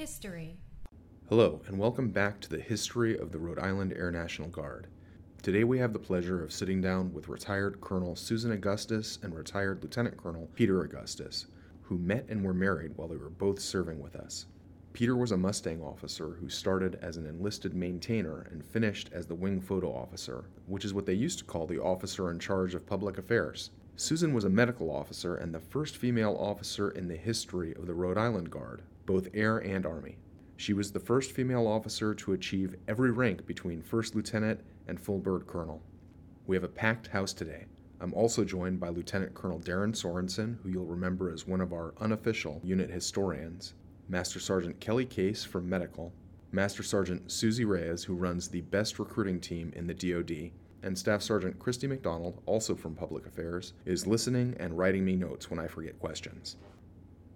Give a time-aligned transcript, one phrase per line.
[0.00, 0.56] History.
[1.28, 4.86] Hello, and welcome back to the history of the Rhode Island Air National Guard.
[5.42, 9.82] Today we have the pleasure of sitting down with retired Colonel Susan Augustus and retired
[9.82, 11.48] Lieutenant Colonel Peter Augustus,
[11.82, 14.46] who met and were married while they were both serving with us.
[14.94, 19.34] Peter was a Mustang officer who started as an enlisted maintainer and finished as the
[19.34, 22.86] wing photo officer, which is what they used to call the officer in charge of
[22.86, 23.68] public affairs.
[24.00, 27.92] Susan was a medical officer and the first female officer in the history of the
[27.92, 30.16] Rhode Island Guard, both Air and Army.
[30.56, 35.18] She was the first female officer to achieve every rank between first lieutenant and full
[35.18, 35.82] bird colonel.
[36.46, 37.66] We have a packed house today.
[38.00, 41.92] I'm also joined by Lieutenant Colonel Darren Sorensen, who you'll remember as one of our
[42.00, 43.74] unofficial unit historians,
[44.08, 46.10] Master Sergeant Kelly Case from Medical,
[46.52, 50.52] Master Sergeant Susie Reyes, who runs the best recruiting team in the DoD,
[50.82, 55.50] and Staff Sergeant Christy McDonald, also from Public Affairs, is listening and writing me notes
[55.50, 56.56] when I forget questions.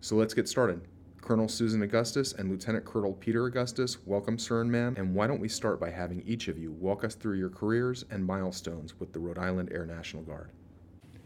[0.00, 0.82] So let's get started.
[1.20, 4.94] Colonel Susan Augustus and Lieutenant Colonel Peter Augustus, welcome, sir and ma'am.
[4.98, 8.04] And why don't we start by having each of you walk us through your careers
[8.10, 10.50] and milestones with the Rhode Island Air National Guard?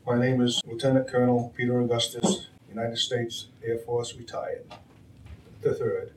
[0.07, 4.65] My name is Lieutenant Colonel Peter Augustus, United States Air Force retired,
[5.63, 6.13] the third.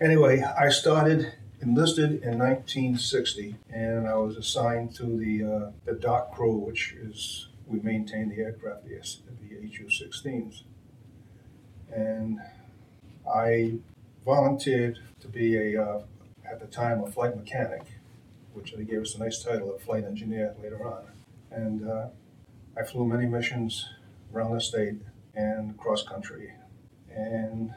[0.00, 1.32] Anyway, I started
[1.62, 7.48] enlisted in 1960, and I was assigned to the uh, the dock crew, which is
[7.66, 9.00] we maintain the aircraft, the,
[9.48, 10.62] the HU-16s,
[11.94, 12.40] and
[13.32, 13.78] I
[14.24, 16.02] volunteered to be a, uh,
[16.44, 17.82] at the time, a flight mechanic,
[18.52, 21.04] which they gave us a nice title of flight engineer later on.
[21.50, 22.08] And uh,
[22.76, 23.88] I flew many missions
[24.34, 24.96] around the state
[25.34, 26.52] and cross country.
[27.14, 27.72] And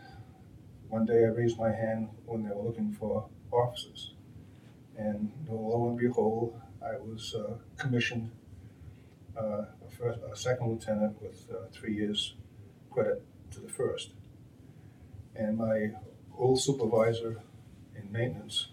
[0.90, 4.14] one day I raised my hand when they were looking for officers.
[4.98, 8.32] And lo and behold, I was uh, commissioned
[9.38, 12.36] uh, a, first, a second lieutenant with uh, three years
[12.90, 14.12] credit to the first
[15.36, 15.92] and my
[16.38, 17.42] old supervisor
[17.96, 18.70] in maintenance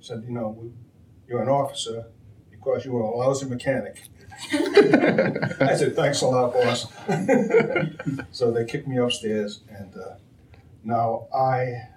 [0.00, 0.70] said, you know,
[1.28, 2.06] you're an officer
[2.50, 4.02] because you were a lousy mechanic.
[4.52, 6.86] I said, thanks a lot, boss.
[8.32, 10.14] so they kicked me upstairs, and uh,
[10.82, 11.88] now I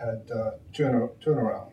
[0.00, 1.70] had uh, turn turnaround.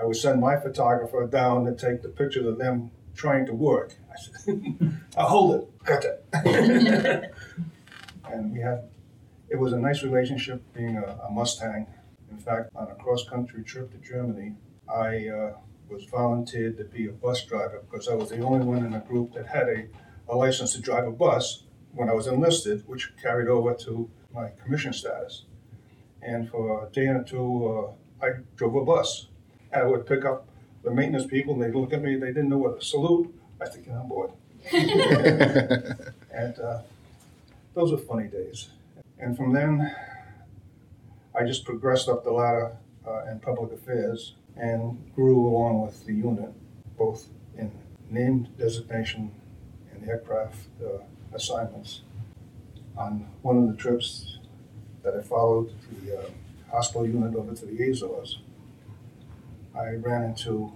[0.00, 3.94] I would send my photographer down to take the pictures of them trying to work.
[4.10, 6.24] I said, I'll hold it, got it.
[8.32, 8.88] and we had
[9.50, 11.86] it was a nice relationship being a, a Mustang.
[12.30, 14.54] In fact, on a cross country trip to Germany,
[14.88, 15.52] I uh,
[15.88, 18.98] was volunteered to be a bus driver because I was the only one in the
[18.98, 19.86] group that had a,
[20.28, 24.50] a license to drive a bus when I was enlisted, which carried over to my
[24.62, 25.44] commission status.
[26.22, 29.28] And for a day or two, uh, I drove a bus.
[29.74, 30.48] I would pick up
[30.82, 33.34] the maintenance people, and they'd look at me, they didn't know what to salute.
[33.60, 34.30] I get on board.
[34.72, 36.80] and uh,
[37.74, 38.68] those were funny days.
[39.18, 39.94] And from then,
[41.34, 42.76] I just progressed up the ladder
[43.06, 46.52] uh, in public affairs and grew along with the unit,
[46.96, 47.72] both in
[48.10, 49.30] named designation
[49.92, 51.02] and aircraft uh,
[51.32, 52.02] assignments.
[52.96, 54.37] On one of the trips
[55.10, 56.22] that I followed the uh,
[56.70, 58.38] hospital unit over to the Azores,
[59.74, 60.72] I ran into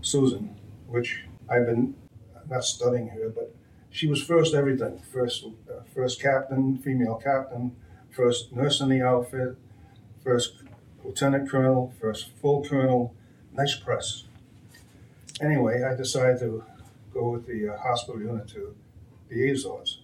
[0.00, 0.56] Susan,
[0.86, 1.94] which I've been
[2.48, 3.54] not studying her, but
[3.90, 5.00] she was first everything.
[5.12, 7.76] First, uh, first captain, female captain,
[8.10, 9.56] first nurse in the outfit,
[10.24, 10.62] first
[11.04, 13.14] lieutenant colonel, first full colonel.
[13.52, 14.24] Nice press.
[15.40, 16.64] Anyway, I decided to
[17.12, 18.74] go with the uh, hospital unit to
[19.28, 20.00] the Azores,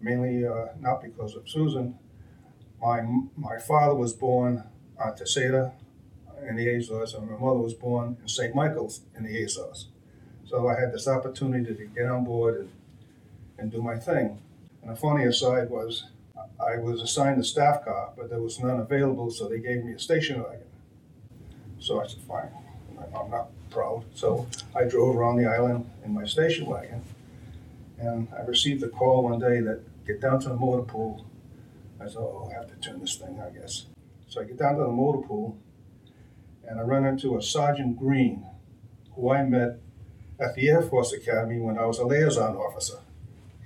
[0.00, 1.98] mainly uh, not because of Susan.
[2.82, 3.02] My
[3.36, 4.64] my father was born
[4.98, 5.72] on Terceira
[6.48, 8.54] in the Azores, and my mother was born in St.
[8.54, 9.86] Michael's in the Azores.
[10.44, 12.70] So I had this opportunity to get on board and
[13.62, 14.38] and do my thing.
[14.82, 16.04] And the funny aside was,
[16.60, 19.92] I was assigned a staff car, but there was none available, so they gave me
[19.92, 20.66] a station wagon.
[21.78, 22.50] So I said, fine,
[23.16, 24.04] I'm not proud.
[24.14, 27.02] So I drove around the island in my station wagon,
[27.98, 31.24] and I received a call one day that get down to the motor pool.
[32.02, 33.86] I said, oh, I have to turn this thing, I guess.
[34.28, 35.58] So I get down to the motor pool,
[36.66, 38.44] and I run into a Sergeant Green,
[39.14, 39.78] who I met
[40.40, 42.98] at the Air Force Academy when I was a liaison officer.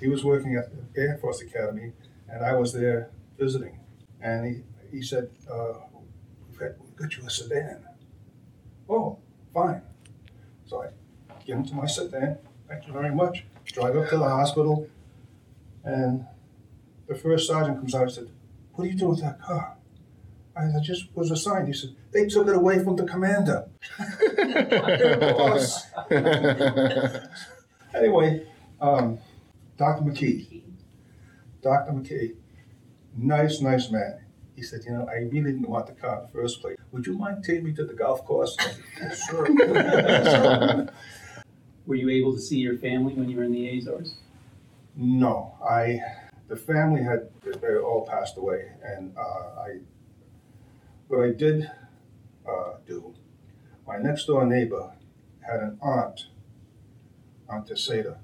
[0.00, 1.92] He was working at the Air Force Academy,
[2.28, 3.78] and I was there visiting.
[4.20, 5.74] And he, he said, uh,
[6.48, 7.84] we've, got, we've got you a sedan.
[8.88, 9.18] Oh,
[9.54, 9.82] fine.
[10.66, 10.88] So I
[11.46, 12.38] get into my sedan.
[12.68, 13.44] Thank you very much.
[13.64, 14.88] Drive up to the hospital,
[15.84, 16.26] and
[17.06, 18.28] the first sergeant comes out and said,
[18.72, 19.76] What are you doing with that car?
[20.56, 21.68] I just was assigned.
[21.68, 23.68] He said, They took it away from the commander.
[27.94, 28.46] anyway,
[28.80, 29.18] um,
[29.76, 30.02] Dr.
[30.02, 30.62] McKee.
[31.62, 31.92] Dr.
[31.92, 32.34] McKee,
[33.16, 34.20] nice, nice man.
[34.54, 36.76] he said, you know, I really didn't want the car in the first place.
[36.92, 38.56] Would you mind taking me to the golf course?
[39.28, 39.46] sure.
[41.86, 44.14] Were you able to see your family when you were in the Azores?
[44.96, 46.00] no, I,
[46.48, 47.28] the family had,
[47.60, 49.78] they all passed away, and uh, I,
[51.08, 51.70] what I did
[52.48, 53.14] uh, do,
[53.86, 54.92] my next door neighbor
[55.40, 56.26] had an aunt,
[57.48, 58.18] Aunt Tessada,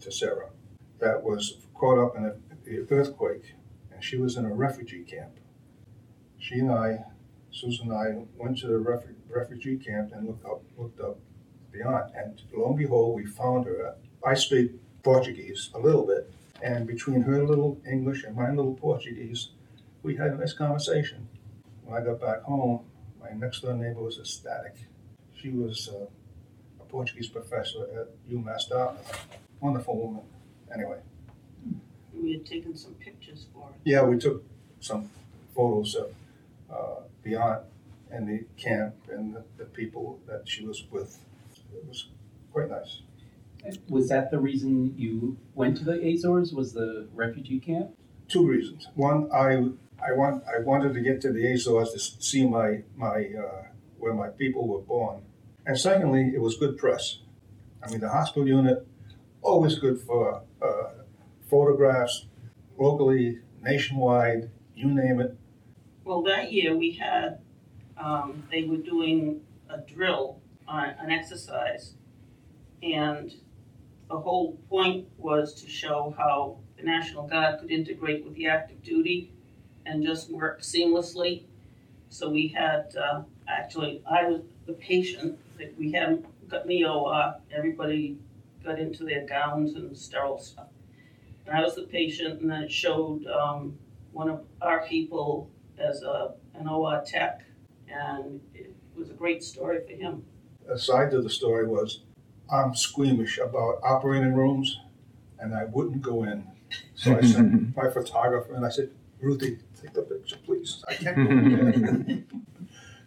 [0.00, 0.50] Tessera,
[0.98, 2.34] that was caught up in a,
[2.64, 3.54] the earthquake,
[3.92, 5.32] and she was in a refugee camp.
[6.38, 7.04] She and I,
[7.50, 11.18] Susan and I, went to the refu- refugee camp and looked up, looked up
[11.72, 13.94] the aunt, and lo and behold, we found her.
[14.24, 14.72] I speak
[15.02, 19.50] Portuguese a little bit, and between her little English and my little Portuguese,
[20.02, 21.28] we had a nice conversation.
[21.84, 22.84] When I got back home,
[23.20, 24.76] my next door neighbor was ecstatic.
[25.34, 26.06] She was uh,
[26.80, 29.26] a Portuguese professor at UMass Dartmouth.
[29.60, 30.22] Wonderful woman.
[30.74, 30.98] Anyway,
[32.14, 33.76] We had taken some pictures for it.
[33.84, 34.44] yeah, we took
[34.80, 35.10] some
[35.54, 36.14] photos of
[36.72, 37.62] uh, the aunt
[38.10, 41.18] and the camp and the, the people that she was with.
[41.74, 42.08] It was
[42.52, 43.02] quite nice.
[43.88, 46.52] Was that the reason you went to the Azores?
[46.52, 47.90] Was the refugee camp?
[48.28, 48.88] Two reasons.
[48.94, 49.54] One, I
[50.04, 53.66] I want I wanted to get to the Azores to see my my uh,
[53.98, 55.22] where my people were born,
[55.64, 57.18] and secondly, it was good press.
[57.82, 58.86] I mean, the hospital unit
[59.42, 60.90] always good for uh,
[61.50, 62.26] photographs,
[62.78, 65.36] locally, nationwide, you name it.
[66.04, 67.40] Well, that year we had,
[67.96, 71.94] um, they were doing a drill on an exercise.
[72.82, 73.34] And
[74.12, 78.82] the whole point was to show how the National Guard could integrate with the active
[78.82, 79.32] duty
[79.86, 81.44] and just work seamlessly.
[82.10, 87.36] So we had, uh, actually, I was the patient, that we hadn't got me OR,
[87.50, 88.18] everybody
[88.62, 90.68] got into their gowns and sterile stuff.
[91.46, 93.78] And I was the patient, and then it showed, um,
[94.12, 95.48] one of our people
[95.78, 97.44] as a, an OR tech,
[97.88, 100.22] and it was a great story for him.
[100.68, 102.02] A side to the story was
[102.52, 104.78] I'm squeamish about operating rooms,
[105.38, 106.44] and I wouldn't go in.
[106.94, 108.90] So I sent my photographer and I said,
[109.20, 110.84] Ruthie, take the picture, please.
[110.88, 112.40] I can't go in there.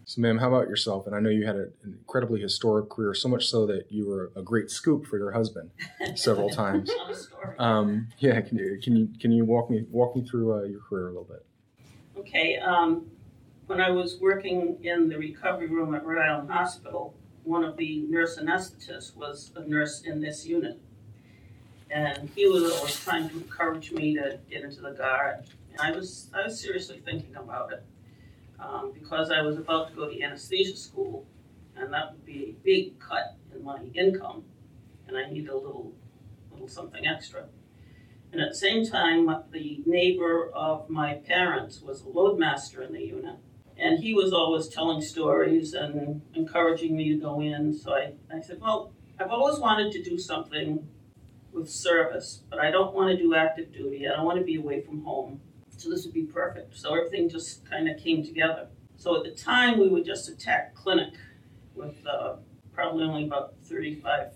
[0.08, 1.08] So, ma'am, how about yourself?
[1.08, 4.32] And I know you had an incredibly historic career, so much so that you were
[4.36, 5.72] a great scoop for your husband
[6.14, 6.92] several times.
[7.58, 10.80] Um, yeah, can you can you can you walk me walk me through uh, your
[10.82, 11.44] career a little bit?
[12.20, 13.08] Okay, um,
[13.66, 17.16] when I was working in the recovery room at Rhode Island Hospital,
[17.46, 20.80] one of the nurse anesthetists was a nurse in this unit.
[21.92, 25.46] And he was always trying to encourage me to get into the guard.
[25.72, 27.84] And I was, I was seriously thinking about it.
[28.60, 31.26] Um, because I was about to go to anesthesia school,
[31.76, 34.44] and that would be a big cut in my income.
[35.08, 35.94] And I needed a little,
[36.52, 37.46] little something extra.
[38.32, 43.06] And at the same time, the neighbor of my parents was a loadmaster in the
[43.06, 43.36] unit.
[43.78, 47.74] And he was always telling stories and encouraging me to go in.
[47.74, 50.88] So I, I said, Well, I've always wanted to do something
[51.52, 54.08] with service, but I don't want to do active duty.
[54.08, 55.40] I don't want to be away from home.
[55.78, 56.78] So this would be perfect.
[56.78, 58.68] So everything just kind of came together.
[58.98, 61.14] So at the time, we were just a tech clinic
[61.74, 62.38] with uh,
[62.74, 64.28] probably only about 35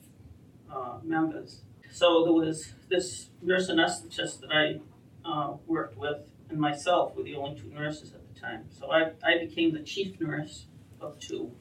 [0.72, 1.62] uh, members.
[1.92, 4.80] So there was this nurse anesthetist that I
[5.28, 6.18] uh, worked with,
[6.50, 8.66] and myself were the only two nurses time.
[8.78, 10.66] So I, I became the chief nurse
[11.02, 11.52] of two,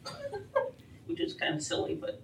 [1.06, 2.22] which is kind of silly, but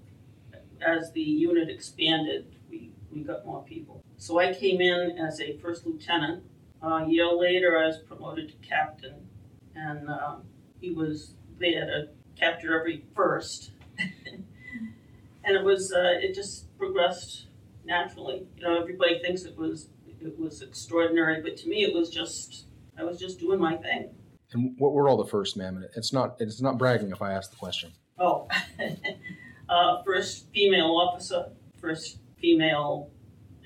[0.80, 4.02] as the unit expanded, we, we got more people.
[4.16, 6.44] So I came in as a first lieutenant.
[6.82, 9.28] a year later, I was promoted to captain,
[9.74, 10.42] and um,
[10.80, 12.08] he was there to
[12.38, 13.70] capture every first.
[13.98, 17.46] and it was, uh, it just progressed
[17.84, 18.46] naturally.
[18.56, 19.88] You know, everybody thinks it was
[20.24, 22.64] it was extraordinary, but to me, it was just
[22.98, 24.10] I was just doing my thing.
[24.54, 25.76] And what were all the first, ma'am?
[25.76, 27.92] And It's not it's not bragging if I ask the question.
[28.18, 28.48] Oh,
[29.68, 33.10] uh, first female officer, first female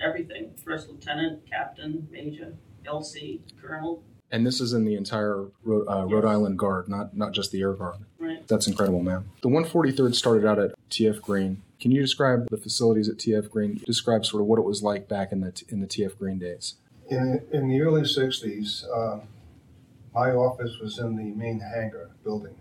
[0.01, 2.53] everything, first lieutenant, captain, major,
[2.85, 4.03] LC, colonel.
[4.31, 6.31] And this is in the entire Rhode, uh, Rhode Yes.
[6.31, 7.97] Island Guard, not not just the Air Guard.
[8.19, 8.47] Right.
[8.47, 9.29] That's incredible, ma'am.
[9.41, 11.61] The 143rd started out at TF Green.
[11.79, 13.79] Can you describe the facilities at TF Green?
[13.85, 16.75] Describe sort of what it was like back in the in the TF Green days.
[17.09, 19.19] In, in the early 60s, uh,
[20.13, 22.55] my office was in the main hangar building.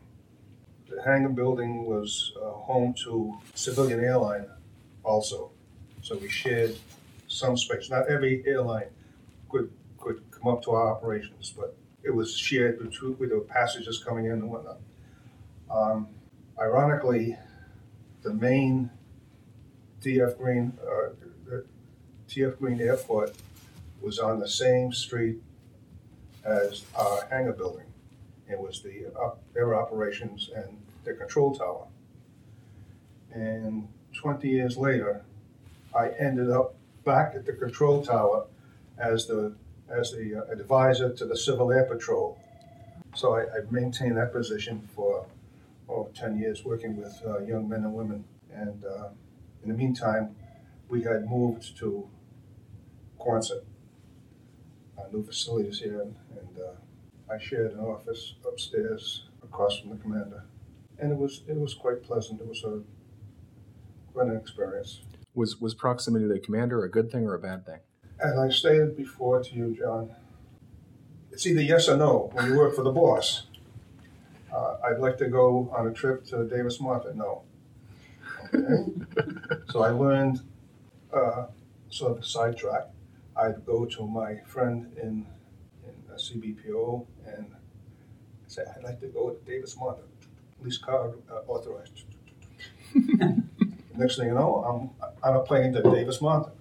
[0.89, 4.47] The hangar building was uh, home to civilian airline
[5.03, 5.51] also.
[6.03, 6.77] So we shared
[7.27, 7.91] some space.
[7.91, 8.89] Not every airline
[9.49, 14.03] could, could come up to our operations, but it was shared between, with the passengers
[14.03, 14.79] coming in and whatnot.
[15.71, 16.09] Um,
[16.59, 17.37] ironically,
[18.23, 18.91] the main
[20.03, 21.57] TF Green, uh,
[22.29, 23.35] TF Green Airport
[24.01, 25.43] was on the same street
[26.45, 27.87] as our hangar building.
[28.49, 29.13] It was the
[29.57, 31.87] air operations and the control tower.
[33.33, 35.23] And 20 years later,
[35.95, 38.47] I ended up back at the control tower
[38.99, 39.55] as the
[39.91, 42.39] as the uh, advisor to the Civil Air Patrol.
[43.15, 45.25] So I, I maintained that position for
[45.89, 48.25] oh, 10 years, working with uh, young men and women.
[48.53, 49.09] And uh,
[49.63, 50.37] in the meantime,
[50.89, 52.07] we had moved to
[53.19, 53.65] Quonset,
[54.99, 56.07] our new facilities here,
[56.61, 60.45] uh, I shared an office upstairs across from the commander.
[60.99, 62.41] And it was it was quite pleasant.
[62.41, 62.81] It was a
[64.13, 65.01] quite an experience.
[65.35, 67.81] Was was proximity to the commander a good thing or a bad thing?
[68.19, 70.11] As I stated before to you, John,
[71.31, 73.47] it's either yes or no when you work for the boss.
[74.53, 77.15] Uh, I'd like to go on a trip to Davis-Monthan.
[77.15, 77.43] No.
[78.53, 78.93] Okay.
[79.71, 80.41] so I learned
[81.13, 81.47] uh,
[81.91, 82.87] sort of a sidetrack.
[83.37, 85.27] I'd go to my friend in
[86.19, 87.47] CBPO and
[88.47, 90.05] say, I'd like to go to Davis-Monthan.
[90.59, 92.05] Police car uh, authorized.
[93.97, 96.53] Next thing you know, I'm on a plane to Davis-Monthan.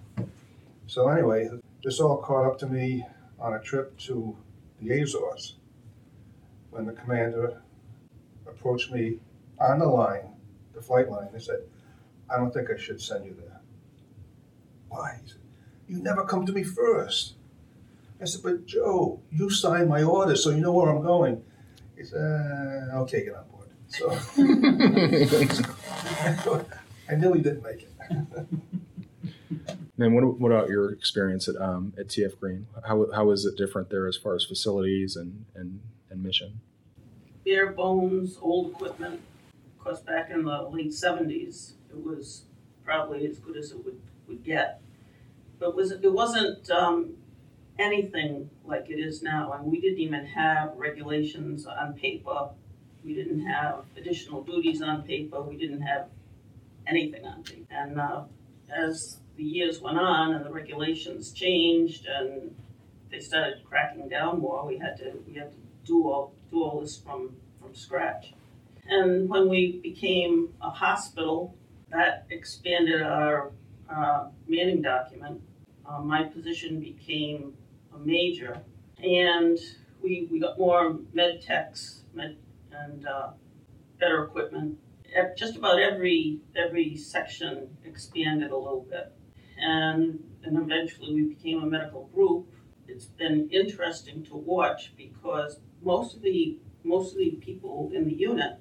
[0.86, 1.48] So anyway,
[1.84, 3.04] this all caught up to me
[3.38, 4.36] on a trip to
[4.80, 5.54] the Azores
[6.70, 7.62] when the commander
[8.46, 9.18] approached me
[9.60, 10.34] on the line,
[10.74, 11.28] the flight line.
[11.32, 11.60] He said,
[12.30, 13.60] I don't think I should send you there.
[14.88, 15.18] Why?
[15.22, 15.40] He said,
[15.88, 17.34] you never come to me first.
[18.20, 21.42] I said, but Joe, you signed my order, so you know where I'm going.
[21.96, 23.68] He said, uh, I'll take it on board.
[23.88, 24.10] So
[27.08, 27.92] I nearly didn't make it.
[30.00, 32.66] And what, what about your experience at um, at TF Green?
[32.86, 36.60] How how is it different there as far as facilities and and, and mission?
[37.48, 39.20] bare bones, old equipment.
[39.78, 42.42] Of course, back in the late seventies, it was
[42.84, 44.80] probably as good as it would, would get.
[45.58, 47.14] But was it wasn't um,
[47.78, 49.52] anything like it is now.
[49.52, 52.50] And we didn't even have regulations on paper.
[53.04, 55.40] We didn't have additional duties on paper.
[55.40, 56.08] We didn't have
[56.86, 57.66] anything on paper.
[57.70, 58.24] And uh,
[58.74, 62.54] as the years went on and the regulations changed and
[63.10, 66.80] they started cracking down more, we had to we had to do all do all
[66.80, 68.34] this from from scratch.
[68.88, 71.54] And when we became a hospital,
[71.90, 73.52] that expanded our
[73.88, 75.40] uh, manning document.
[75.88, 77.54] Uh, my position became
[77.98, 78.60] a major,
[79.02, 79.58] and
[80.02, 82.36] we, we got more med techs med,
[82.72, 83.30] and uh,
[83.98, 84.78] better equipment.
[85.36, 89.12] Just about every every section expanded a little bit,
[89.58, 92.46] and and eventually we became a medical group.
[92.86, 98.14] It's been interesting to watch because most of the most of the people in the
[98.14, 98.58] unit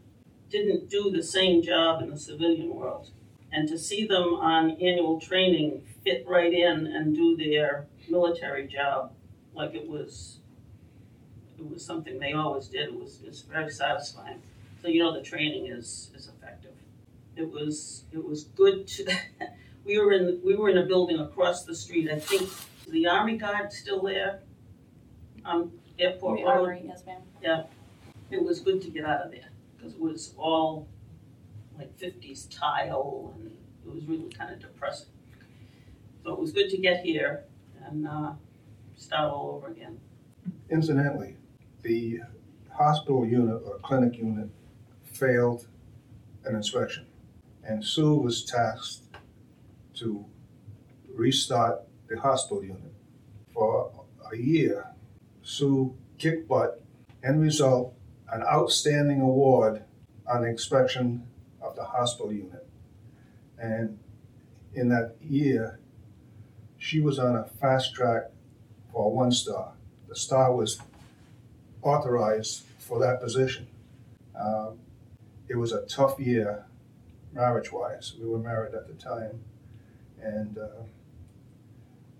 [0.50, 3.12] didn't do the same job in the civilian world.
[3.51, 9.13] And to see them on annual training fit right in and do their military job
[9.58, 10.38] like it was
[11.58, 14.42] it was something they always did, it was it's very satisfying.
[14.82, 16.74] So you know the training is is effective.
[17.36, 19.12] It was it was good to
[19.86, 22.10] we were in we were in a building across the street.
[22.10, 22.50] I think
[22.88, 24.42] the army guard still there.
[25.44, 27.22] Um airport The road armory, yes, ma'am.
[27.42, 27.64] Yeah,
[28.30, 30.88] it was good to get out of there because it was all
[31.78, 33.52] like 50s tile and
[33.86, 35.08] it was really kind of depressing.
[36.24, 37.46] So it was good to get here
[37.86, 38.34] and uh,
[38.98, 40.00] start all over again.
[40.70, 41.38] Incidentally,
[41.84, 42.20] the
[42.72, 44.50] hospital unit or clinic unit
[45.04, 45.68] failed
[46.46, 47.06] an inspection,
[47.63, 49.04] and Sue was tasked
[49.96, 50.25] to
[51.13, 52.94] restart the hospital unit.
[53.54, 53.92] For
[54.32, 54.88] a year,
[55.42, 56.82] Sue kicked butt.
[57.24, 57.94] End result,
[58.32, 59.84] an outstanding award
[60.27, 61.27] on the inspection
[61.62, 62.68] of the hospital unit.
[63.58, 63.98] And
[64.74, 65.80] in that year,
[66.77, 68.30] she was on a fast track
[68.98, 69.74] for a one star.
[70.10, 70.80] The star was
[71.84, 73.68] authorized for that position.
[74.36, 74.80] Um,
[75.48, 76.66] it was a tough year,
[77.32, 78.16] marriage wise.
[78.20, 79.39] We were married at the time.
[80.20, 80.82] And uh,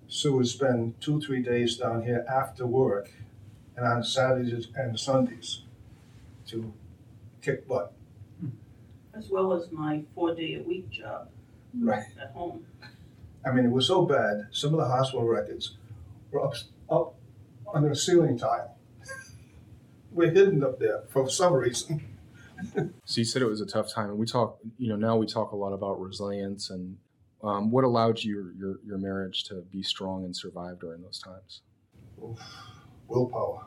[0.08, 3.10] Sue would spend two, three days down here after work
[3.76, 5.62] and on Saturdays and Sundays
[6.50, 6.72] to
[7.42, 7.92] kick butt.
[9.16, 11.30] As well as my four day a week job
[11.74, 12.06] Right.
[12.22, 12.66] at home.
[13.44, 15.76] I mean, it was so bad, some of the hospital records
[16.32, 16.54] were up,
[16.90, 17.16] up
[17.74, 18.76] under the ceiling tile.
[20.12, 22.04] We're hidden up there for some reason.
[23.06, 24.58] So you said it was a tough time, and we talk.
[24.80, 26.98] You know, now we talk a lot about resilience and
[27.44, 31.62] um, what allowed your, your your marriage to be strong and survive during those times.
[33.08, 33.66] Willpower.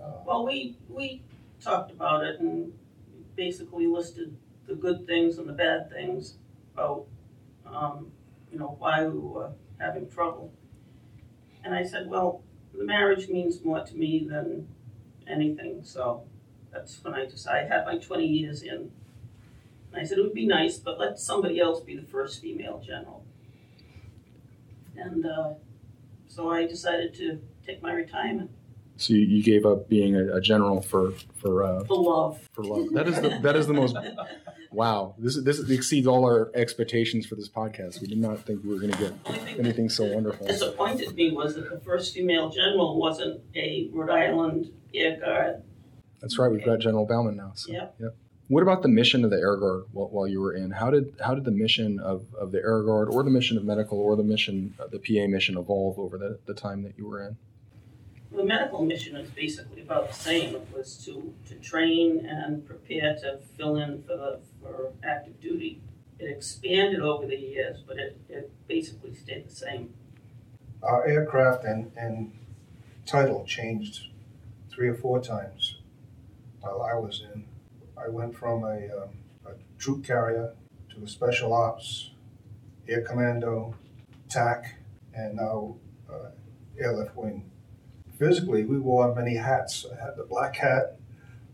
[0.00, 1.22] Uh, Well, we, we
[1.60, 2.72] talked about it and
[3.34, 6.36] basically listed the good things and the bad things
[6.74, 7.06] about,
[7.66, 8.12] um,
[8.52, 10.52] you know, why we were having trouble.
[11.66, 12.42] And I said, well,
[12.72, 14.68] the marriage means more to me than
[15.26, 16.22] anything, so
[16.72, 18.92] that's when I decided, I had my twenty years in.
[19.90, 22.80] And I said, it would be nice, but let somebody else be the first female
[22.86, 23.24] general.
[24.96, 25.54] And, uh,
[26.28, 28.52] so I decided to take my retirement
[28.98, 32.48] So you, you gave up being a, a general for for uh, for love.
[32.52, 32.92] for love.
[32.92, 33.96] That is the that is the most
[34.72, 35.14] wow.
[35.18, 38.00] This is this exceeds all our expectations for this podcast.
[38.00, 40.46] We did not think we were going to get anything so wonderful.
[40.46, 45.62] What disappointed me was that the first female general wasn't a Rhode Island Air Guard.
[46.20, 46.50] That's right.
[46.50, 47.52] We've got General Bauman now.
[47.54, 48.16] So, Yep.
[48.48, 50.70] What about the mission of the Air Guard while, while you were in?
[50.70, 53.64] How did how did the mission of, of the Air Guard or the mission of
[53.64, 57.06] medical or the mission uh, the PA mission evolve over the, the time that you
[57.08, 57.36] were in?
[58.32, 60.54] The medical mission is basically about the same.
[60.54, 65.80] It was to, to train and prepare to fill in for the, for active duty.
[66.18, 69.94] It expanded over the years, but it, it basically stayed the same.
[70.82, 72.32] Our aircraft and, and
[73.06, 74.08] title changed
[74.70, 75.78] three or four times
[76.60, 77.44] while I was in.
[77.96, 79.10] I went from a, um,
[79.46, 80.54] a troop carrier
[80.94, 82.10] to a special ops,
[82.88, 83.74] air commando,
[84.28, 84.76] TAC,
[85.14, 85.76] and now
[86.10, 86.30] uh,
[86.78, 87.50] airlift wing.
[88.18, 89.84] Physically, we wore many hats.
[89.90, 90.98] I had the black hat,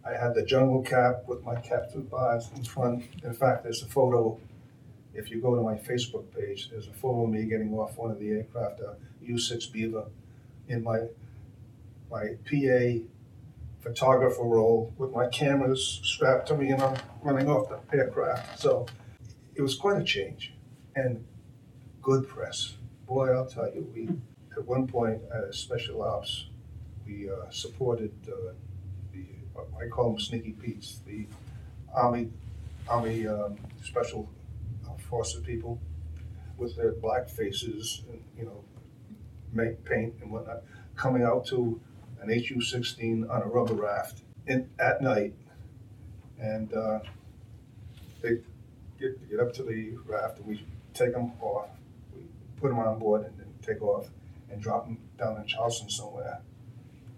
[0.04, 3.04] I had the jungle cap with my captive bars in front.
[3.22, 4.38] In fact, there's a photo.
[5.14, 8.10] If you go to my Facebook page, there's a photo of me getting off one
[8.10, 10.06] of the aircraft, a U-6 Beaver,
[10.68, 11.00] in my
[12.10, 13.04] my PA
[13.80, 18.60] photographer role with my cameras strapped to me and I'm running off the aircraft.
[18.60, 18.86] So
[19.54, 20.52] it was quite a change
[20.94, 21.24] and
[22.02, 22.74] good press.
[23.06, 24.08] Boy, I'll tell you, we
[24.56, 26.46] at one point as special ops,
[27.06, 28.52] we uh, supported uh,
[29.12, 29.24] the
[29.80, 31.26] I call them Sneaky Pete's, the
[31.94, 32.30] Army
[32.88, 34.28] Army um, Special
[35.08, 35.78] Forces people
[36.56, 38.64] with their black faces and you know
[39.52, 40.62] make paint and whatnot,
[40.96, 41.80] coming out to
[42.22, 45.34] an HU-16 on a rubber raft in, at night,
[46.40, 47.00] and uh,
[48.22, 48.38] they
[48.98, 51.68] get, get up to the raft and we take them off,
[52.14, 52.22] we
[52.60, 54.08] put them on board and then take off
[54.50, 56.40] and drop them down in Charleston somewhere,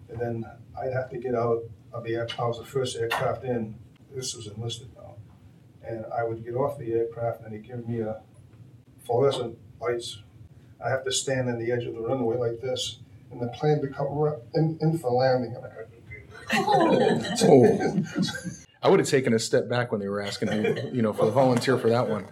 [0.08, 0.44] and then
[0.80, 2.26] I'd have to get out of the air.
[2.38, 3.76] I was the first aircraft in.
[4.14, 5.16] This was enlisted now,
[5.86, 8.20] and I would get off the aircraft and they'd give me a
[9.04, 10.22] fluorescent lights.
[10.84, 12.98] I have to stand on the edge of the runway like this,
[13.30, 14.06] and the plane would come
[14.54, 15.56] in, in for landing.
[15.56, 15.84] And I
[17.42, 18.04] Oh.
[18.82, 21.24] I would have taken a step back when they were asking me, you know, for
[21.24, 22.26] the volunteer for that one.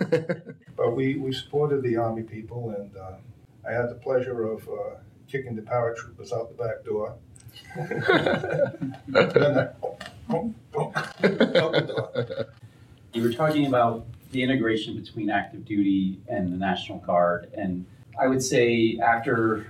[0.76, 3.16] But we, we supported the Army people, and uh,
[3.68, 4.94] I had the pleasure of uh,
[5.30, 7.14] kicking the paratroopers out the back door.
[9.08, 9.68] Then I-
[10.28, 12.46] boom, boom, out the door.
[13.12, 17.84] You were talking about the integration between active duty and the National Guard, and
[18.20, 19.66] I would say after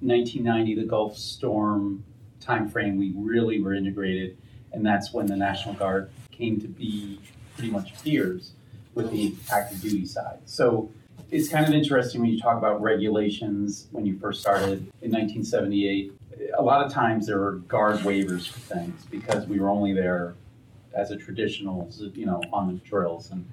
[0.00, 2.04] 1990, the Gulf Storm
[2.40, 4.36] timeframe, we really were integrated,
[4.72, 7.20] and that's when the National Guard came to be
[7.56, 8.52] pretty much peers
[8.94, 10.38] with the active duty side.
[10.44, 10.90] So
[11.30, 16.12] it's kind of interesting when you talk about regulations when you first started in 1978.
[16.58, 20.34] A lot of times there were guard waivers for things because we were only there
[20.94, 23.30] as a traditional, you know, on the drills.
[23.30, 23.48] And,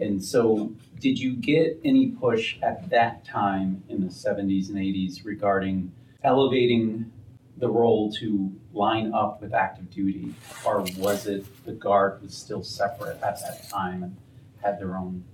[0.00, 5.24] and so, did you get any push at that time in the 70s and 80s
[5.24, 7.10] regarding elevating
[7.56, 10.34] the role to line up with active duty?
[10.64, 14.16] Or was it the Guard was still separate at that time and
[14.62, 15.24] had their own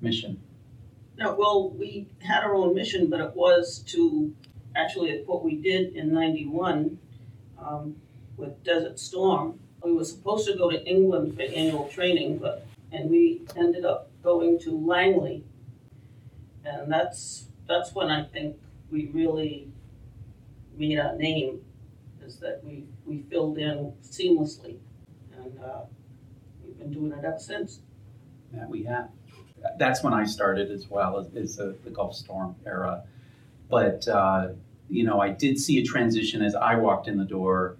[0.00, 0.40] mission?
[1.18, 4.34] No, well, we had our own mission, but it was to,
[4.74, 6.98] actually, what we did in ninety-one,
[7.58, 7.96] um,
[8.36, 9.58] with Desert Storm.
[9.82, 14.10] We were supposed to go to England for annual training, but, and we ended up
[14.22, 15.44] going to Langley.
[16.64, 18.56] And that's, that's when I think
[18.90, 19.68] we really
[20.76, 21.64] made our name,
[22.22, 24.76] is that we, we filled in seamlessly.
[25.38, 25.82] And, uh,
[26.62, 27.80] we've been doing it ever since.
[28.52, 29.08] that we have.
[29.78, 33.02] That's when I started as well as, as the, the Gulf Storm era.
[33.68, 34.48] But uh,
[34.88, 37.76] you know, I did see a transition as I walked in the door,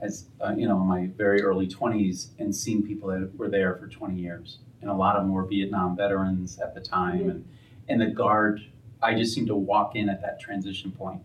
[0.00, 3.76] as uh, you know, in my very early twenties, and seeing people that were there
[3.76, 7.44] for twenty years, and a lot of them were Vietnam veterans at the time, and
[7.88, 8.60] and the guard.
[9.02, 11.20] I just seemed to walk in at that transition point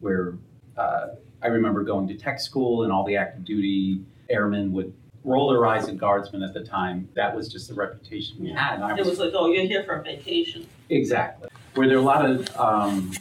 [0.00, 0.38] where
[0.76, 1.08] uh,
[1.42, 4.92] I remember going to tech school, and all the active duty airmen would
[5.28, 7.08] roll their eyes at guardsmen at the time.
[7.14, 8.80] That was just the reputation we had.
[8.80, 10.66] And It was like, oh, you're here for a vacation.
[10.88, 11.48] exactly.
[11.76, 13.12] Were there a lot of um,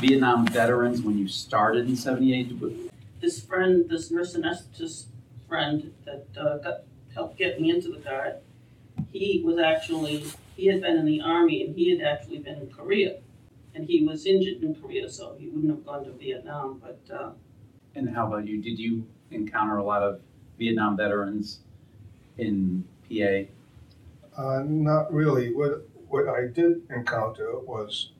[0.00, 2.52] Vietnam veterans when you started in '78?
[3.20, 5.04] this friend, this nurse anesthetist
[5.46, 8.36] friend that uh, got, helped get me into the guard,
[9.12, 10.24] he was actually,
[10.56, 13.18] he had been in the army and he had actually been in Korea.
[13.74, 17.32] And he was injured in Korea, so he wouldn't have gone to Vietnam, but, uh,
[17.94, 18.62] And how about you?
[18.62, 20.20] Did you encounter a lot of
[20.60, 21.60] Vietnam veterans
[22.38, 23.46] in PA?
[24.36, 25.52] Uh, not really.
[25.52, 28.10] What what I did encounter was,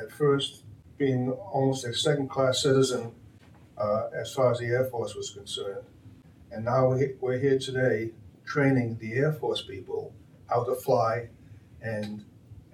[0.00, 0.64] at first,
[0.98, 3.12] being almost a second class citizen
[3.78, 5.84] uh, as far as the Air Force was concerned,
[6.50, 8.10] and now we- we're here today
[8.44, 10.12] training the Air Force people
[10.50, 11.28] how to fly,
[11.80, 12.24] and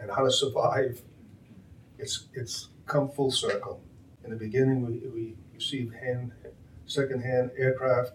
[0.00, 1.02] and how to survive.
[1.98, 3.80] It's it's come full circle.
[4.24, 6.32] In the beginning, we, we received hand
[6.86, 8.12] secondhand aircraft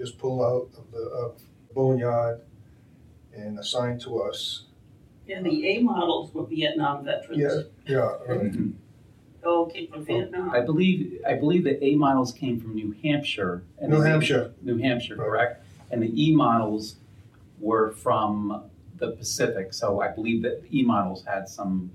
[0.00, 1.40] just pull out of the of
[1.74, 2.40] boneyard
[3.34, 4.64] and assigned to us.
[5.26, 7.68] Yeah, the A models were Vietnam veterans.
[7.86, 8.52] Yeah, yeah, right.
[8.52, 10.50] They all came from Vietnam.
[10.50, 13.62] I believe, I believe the A models came from New Hampshire.
[13.78, 14.52] and New they- Hampshire.
[14.62, 15.24] New Hampshire, Right.
[15.26, 15.64] correct?
[15.90, 16.96] And the E models
[17.60, 18.64] were from
[18.98, 21.90] the Pacific, so I believe that E models had some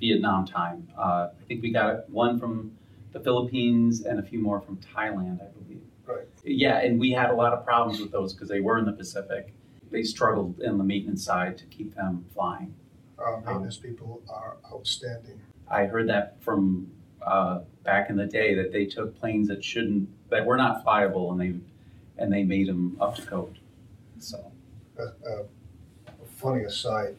[0.00, 0.88] Vietnam time.
[0.96, 2.72] Uh, I think we got one from
[3.12, 5.82] the Philippines and a few more from Thailand, I believe.
[6.06, 6.26] Right.
[6.44, 8.92] Yeah, and we had a lot of problems with those because they were in the
[8.92, 9.52] Pacific.
[9.90, 12.74] They struggled in the maintenance side to keep them flying.
[13.18, 15.40] Our maintenance people are outstanding.
[15.68, 16.90] I heard that from
[17.22, 21.32] uh, back in the day that they took planes that shouldn't, that were not flyable,
[21.32, 21.54] and they
[22.18, 23.58] and they made them up to code.
[24.18, 24.50] So
[24.98, 25.40] A, a,
[26.08, 27.14] a funny aside,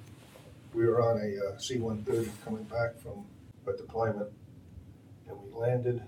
[0.74, 3.26] we were on a uh, C-130 coming back from
[3.68, 4.30] a deployment,
[5.28, 6.02] and we landed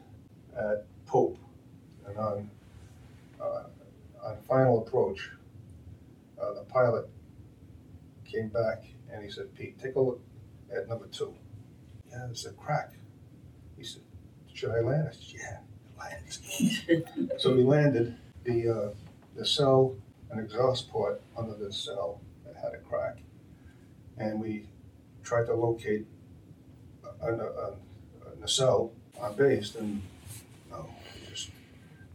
[0.58, 1.38] at Pope,
[2.08, 2.50] and on
[3.42, 3.64] uh,
[4.24, 5.32] on final approach,
[6.42, 7.10] uh, the pilot
[8.26, 10.22] came back and he said, "Pete, take a look
[10.76, 11.34] at number two.
[12.10, 12.94] Yeah, there's a crack."
[13.78, 14.02] He said,
[14.54, 15.60] "Should I land?" I said, "Yeah,
[15.98, 18.16] land." so we landed.
[18.44, 18.90] The uh,
[19.36, 19.96] the cell
[20.32, 23.18] an exhaust port under the cell that had a crack.
[24.18, 24.66] And we
[25.24, 26.06] tried to locate
[27.22, 30.02] a, a, a, a nacelle on base, and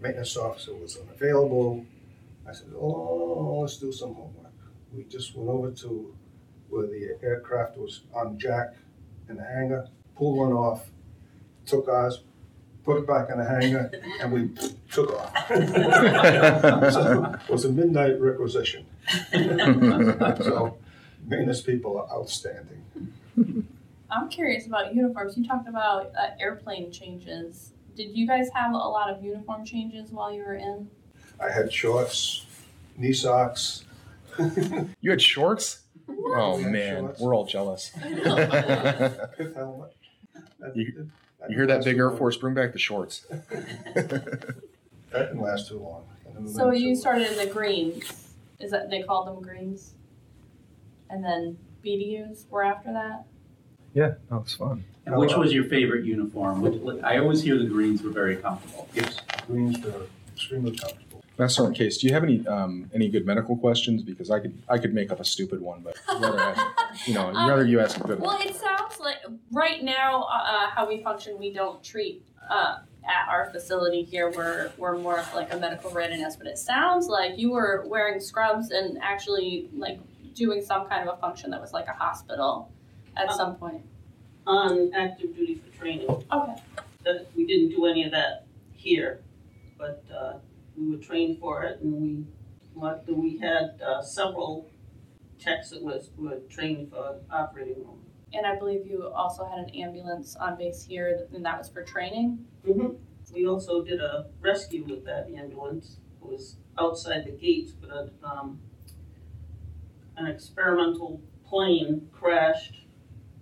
[0.04, 1.84] maintenance officer was unavailable.
[2.46, 4.52] I said, oh, let's do some homework.
[4.92, 6.14] We just went over to
[6.68, 8.74] where the aircraft was on jack
[9.30, 10.90] in the hangar, pulled one off,
[11.64, 12.22] took ours,
[12.84, 13.90] put it back in the hangar,
[14.20, 14.50] and we
[14.92, 15.48] took off.
[16.92, 18.86] so it was a midnight requisition.
[20.44, 20.76] So
[21.26, 22.82] maintenance people are outstanding.
[24.10, 25.36] I'm curious about uniforms.
[25.38, 27.73] You talked about uh, airplane changes.
[27.96, 30.88] Did you guys have a lot of uniform changes while you were in?
[31.40, 32.44] I had shorts,
[32.96, 33.84] knee socks.
[35.00, 35.80] You had shorts?
[36.08, 37.20] Oh Yeah, man, shorts.
[37.20, 37.92] we're all jealous.
[38.08, 39.92] you Pith helmet.
[40.58, 41.10] That- You-
[41.50, 42.36] hear that big Air Force?
[42.36, 43.26] Bring back the shorts.
[43.94, 46.02] That didn't last too long.
[46.26, 48.32] And then we So you to- started in the greens.
[48.58, 49.92] Is that they called them greens?
[51.08, 53.24] And then BDUs were after that.
[53.94, 54.84] yeah, that was fun.
[55.06, 56.60] And which was your favorite uniform?
[56.62, 58.88] Which, I always hear the Greens were very comfortable.
[58.94, 61.22] Yes, greens were extremely comfortable.
[61.38, 64.02] Master Sergeant Case, do you have any um, any good medical questions?
[64.02, 67.28] Because I could I could make up a stupid one, but rather ask, you know,
[67.28, 68.28] I'd rather you ask a good one.
[68.38, 69.16] Well, it sounds like
[69.50, 74.30] right now, uh, uh, how we function, we don't treat uh, at our facility here.
[74.30, 78.20] We're we're more of like a medical readiness, but it sounds like you were wearing
[78.20, 79.98] scrubs and actually like
[80.34, 82.70] doing some kind of a function that was like a hospital
[83.16, 83.82] at Um, some point.
[84.46, 86.08] On active duty for training.
[86.08, 86.54] Okay.
[87.04, 89.20] That, we didn't do any of that here,
[89.78, 90.38] but, uh,
[90.76, 92.24] we were trained for it and we,
[92.74, 94.70] what, we had, uh, several
[95.38, 98.00] techs that was, were trained for operating room.
[98.32, 101.84] And I believe you also had an ambulance on base here, and that was for
[101.84, 102.44] training.
[102.66, 102.96] Mm-hmm.
[103.32, 105.98] We also did a rescue with that ambulance.
[106.20, 108.58] It was outside the gates, but a, um,
[110.16, 112.83] an experimental plane crashed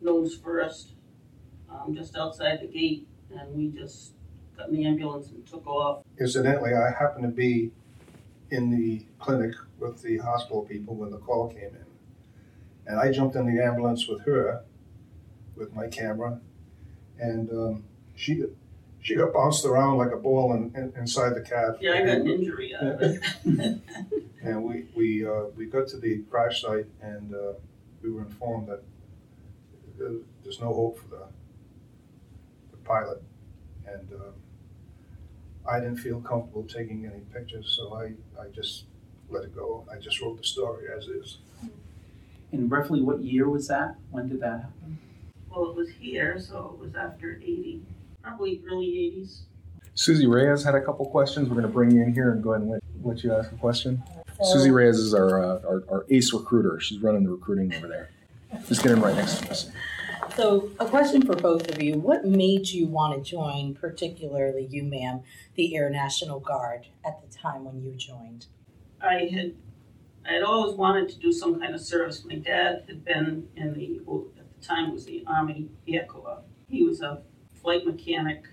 [0.02, 0.92] nose first,
[1.70, 4.12] um, just outside the gate, and we just
[4.56, 6.04] got in the ambulance and took off.
[6.20, 7.72] Incidentally, I happened to be
[8.50, 11.86] in the clinic with the hospital people when the call came in.
[12.86, 14.62] And I jumped in the ambulance with her,
[15.56, 16.40] with my camera,
[17.18, 17.84] and um,
[18.16, 18.44] she
[19.00, 21.78] she got bounced around like a ball in, in, inside the cab.
[21.80, 23.80] Yeah, I got an injury out of it.
[24.42, 27.52] And we we uh, we got to the crash site, and uh,
[28.02, 28.82] we were informed that
[30.02, 31.22] there- there's no hope for the,
[32.72, 33.22] the pilot,
[33.86, 34.34] and um,
[35.66, 38.84] I didn't feel comfortable taking any pictures, so I I just
[39.30, 39.84] let it go.
[39.90, 41.38] I just wrote the story as is.
[42.52, 43.94] And roughly what year was that?
[44.10, 44.98] When did that happen?
[45.48, 47.80] Well, it was here, so it was after eighty,
[48.22, 49.42] probably early eighties.
[49.94, 51.48] Susie Reyes had a couple questions.
[51.48, 53.52] We're going to bring you in here and go ahead and let, let you ask
[53.52, 54.02] a question.
[54.38, 56.80] So- Susie Reyes is our, uh, our our ace recruiter.
[56.80, 58.10] She's running the recruiting over there.
[58.68, 59.70] Just get in right next to us.
[60.34, 61.98] So, a question for both of you.
[61.98, 65.20] What made you want to join, particularly you, ma'am,
[65.56, 68.46] the Air National Guard at the time when you joined?
[69.02, 69.54] I had
[70.26, 72.24] I had always wanted to do some kind of service.
[72.24, 76.42] My dad had been in the well, at the time was the Army Air Corps.
[76.66, 77.22] He was a
[77.60, 78.44] flight mechanic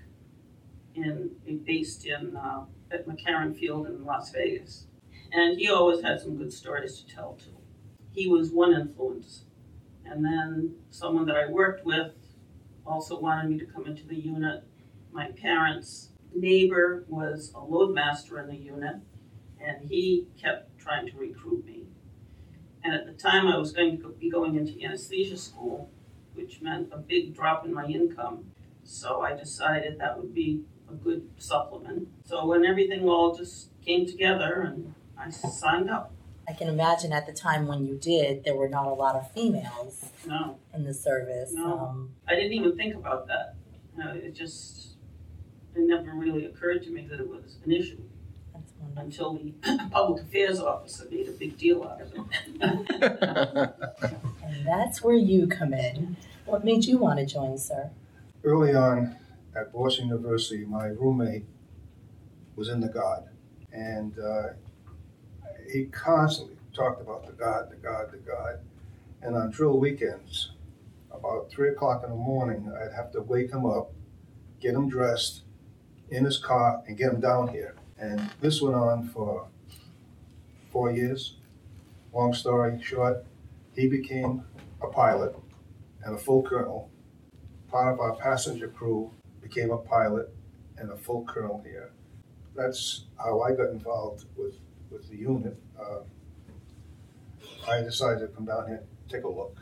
[0.95, 1.31] in
[1.65, 4.87] based in uh, at McCarran Field in Las Vegas,
[5.31, 7.55] and he always had some good stories to tell too.
[8.11, 9.45] He was one influence,
[10.10, 12.13] and then someone that I worked with
[12.86, 14.63] also wanted me to come into the unit.
[15.12, 18.95] My parents' neighbor was a loadmaster in the unit,
[19.60, 21.84] and he kept trying to recruit me.
[22.84, 25.91] And at the time, I was going to be going into anesthesia school,
[26.34, 28.52] which meant a big drop in my income.
[28.84, 32.08] So I decided that would be a good supplement.
[32.26, 36.13] So when everything all just came together, and I signed up.
[36.49, 39.31] I can imagine at the time when you did, there were not a lot of
[39.31, 41.51] females No, in the service.
[41.53, 41.79] No.
[41.79, 43.55] Um, I didn't even think about that.
[44.15, 44.95] It just
[45.75, 48.01] it never really occurred to me that it was an issue
[48.53, 49.53] that's until the
[49.91, 53.73] public affairs officer made a big deal out of it.
[54.49, 56.17] And that's where you come in.
[56.45, 57.91] What made you want to join, sir?
[58.43, 59.15] Early on
[59.55, 61.45] at Boston University, my roommate
[62.55, 63.25] was in the Guard,
[63.71, 64.47] and uh,
[65.71, 68.60] he constantly talked about the God, the God, the God.
[69.21, 70.51] And on drill weekends,
[71.12, 73.91] about three o'clock in the morning, I'd have to wake him up,
[74.60, 75.43] get him dressed
[76.10, 77.75] in his car, and get him down here.
[77.99, 79.47] And this went on for
[80.71, 81.36] four years.
[82.13, 83.25] Long story short,
[83.75, 84.43] he became
[84.82, 85.36] a pilot
[86.03, 86.89] and a full colonel
[87.69, 90.34] part of our passenger crew became a pilot
[90.77, 91.91] and a full colonel here.
[92.55, 94.55] That's how I got involved with,
[94.89, 95.58] with the unit.
[95.80, 95.99] Uh,
[97.69, 99.58] I decided to come down here, and take a look.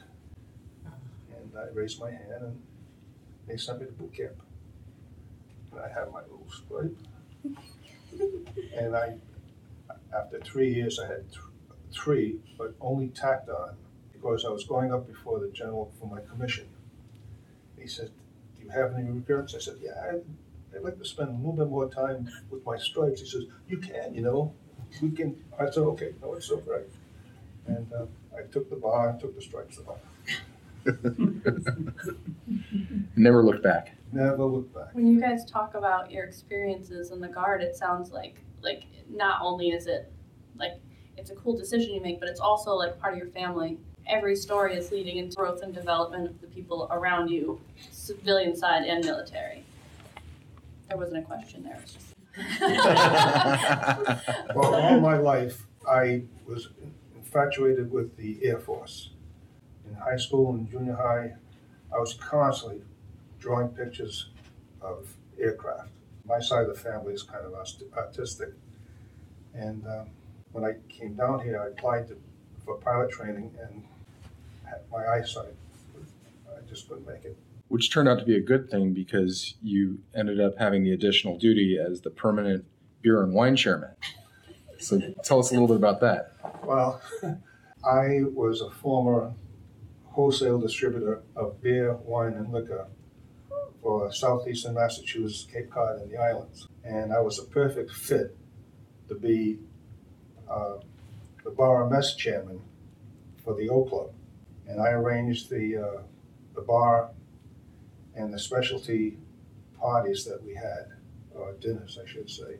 [0.85, 2.61] And I raised my hand and
[3.47, 4.41] they sent me to boot camp.
[5.71, 7.01] And I had my little script.
[8.75, 9.15] And I,
[10.15, 11.43] after three years, I had th-
[11.91, 13.75] three, but only tacked on
[14.11, 16.67] because I was going up before the general for my commission.
[17.77, 18.11] He said,
[18.57, 19.53] Do you have any regrets?
[19.55, 20.23] I said, Yeah, I'd,
[20.75, 23.21] I'd like to spend a little bit more time with my stripes.
[23.21, 24.53] He says, You can, you know.
[25.01, 25.35] We can.
[25.59, 26.87] I said, Okay, no, it's so great.
[27.67, 28.05] And uh,
[28.37, 29.99] I took the bar, I took the stripes off.
[33.15, 33.95] Never looked back.
[34.11, 34.93] Never looked back.
[34.93, 39.41] When you guys talk about your experiences in the guard, it sounds like like not
[39.41, 40.11] only is it
[40.57, 40.73] like
[41.17, 43.77] it's a cool decision you make, but it's also like part of your family.
[44.05, 47.59] Every story is leading into growth and development of the people around you,
[47.91, 49.65] civilian side and military.
[50.87, 51.75] There wasn't a question there.
[51.75, 52.06] It was just
[54.55, 56.69] Well, all my life, I was
[57.15, 59.11] infatuated with the Air Force.
[59.87, 61.35] In high school and junior high,
[61.93, 62.81] I was constantly
[63.39, 64.29] drawing pictures
[64.81, 65.89] of aircraft.
[66.25, 68.49] My side of the family is kind of art- artistic.
[69.53, 70.07] And um,
[70.51, 72.17] when I came down here, I applied to,
[72.65, 73.83] for pilot training and
[74.65, 75.55] had my eyesight,
[76.49, 77.37] I just couldn't make it.
[77.69, 81.37] Which turned out to be a good thing because you ended up having the additional
[81.37, 82.65] duty as the permanent
[83.01, 83.91] beer and wine chairman.
[84.79, 86.33] So tell us a little bit about that.
[86.63, 87.01] Well,
[87.83, 89.33] I was a former
[90.05, 92.87] wholesale distributor of beer, wine, and liquor
[93.81, 96.67] for southeastern Massachusetts, Cape Cod, and the islands.
[96.83, 98.35] And I was a perfect fit
[99.07, 99.59] to be
[100.49, 100.77] uh,
[101.43, 102.59] the bar and mess chairman
[103.43, 104.11] for the O Club.
[104.67, 106.01] And I arranged the, uh,
[106.55, 107.11] the bar
[108.17, 109.17] and the specialty
[109.79, 110.87] parties that we had,
[111.35, 112.57] or dinners, I should say.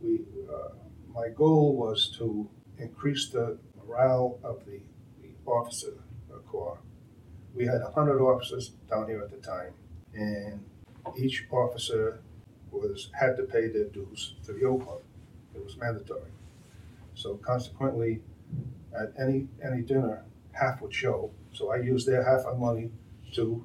[0.00, 0.70] We, uh,
[1.12, 4.80] my goal was to increase the morale of the,
[5.20, 5.94] the officer
[6.48, 6.78] corps.
[7.54, 9.72] We had 100 officers down here at the time,
[10.14, 10.64] and
[11.16, 12.20] each officer
[12.70, 15.00] was had to pay their dues to the O Club.
[15.54, 16.30] It was mandatory.
[17.14, 18.20] So consequently,
[18.98, 21.30] at any any dinner, half would show.
[21.52, 22.90] So I used their half of money
[23.34, 23.64] to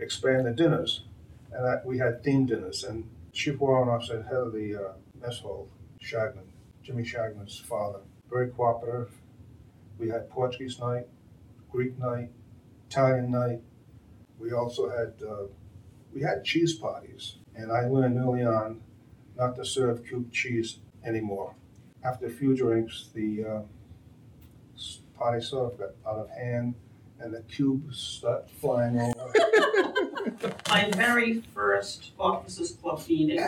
[0.00, 1.04] expand the dinners,
[1.52, 2.84] and that we had themed dinners.
[2.84, 5.68] And Chief Warrant Officer, head of the uh, mess hall,
[6.00, 6.46] Shagman,
[6.82, 9.12] Jimmy Shagman's father, very cooperative.
[9.98, 11.06] We had Portuguese night,
[11.70, 12.30] Greek night,
[12.88, 13.60] Italian night.
[14.38, 15.44] We also had uh,
[16.12, 18.80] we had cheese parties, and I learned early on
[19.36, 21.54] not to serve cube cheese anymore.
[22.02, 23.60] After a few drinks, the uh,
[25.16, 26.74] party sort of got out of hand,
[27.20, 29.32] and the cubes started flying over.
[30.68, 33.38] My very first officers club meeting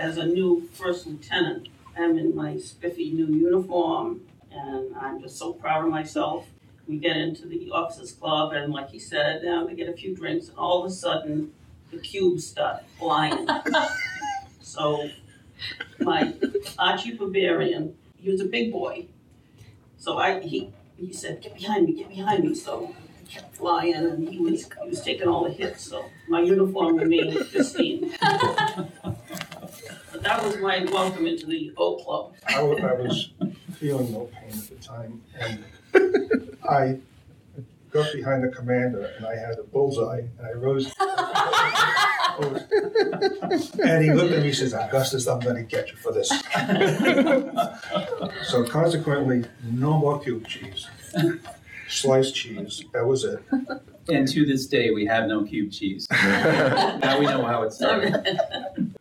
[0.00, 1.68] as a new first lieutenant.
[1.96, 6.46] I'm in my spiffy new uniform and I'm just so proud of myself.
[6.86, 10.14] We get into the officers club and like he said, now we get a few
[10.14, 11.52] drinks and all of a sudden
[11.90, 13.48] the cubes start flying.
[14.60, 15.08] so
[16.00, 16.34] my
[16.78, 19.06] Archie Bavarian, he he was a big boy.
[19.98, 22.94] So I, he, he said, get behind me, get behind me, so
[23.26, 26.96] I kept flying and he was, he was taking all the hits, so my uniform
[26.96, 28.12] remained pristine.
[30.12, 32.32] But that was my welcome into the O Club.
[32.48, 33.32] I wa- I was
[33.74, 36.98] feeling no pain at the time, and I
[37.90, 40.90] got behind the commander, and I had a bullseye, and I rose.
[43.82, 46.30] And he looked at me, and says, Augustus, I'm gonna get you for this.
[48.46, 50.88] So consequently, no more cube cheese.
[51.88, 53.42] Sliced cheese, that was it.
[54.08, 56.06] And to this day, we have no cube cheese.
[56.12, 58.38] now we know how it started.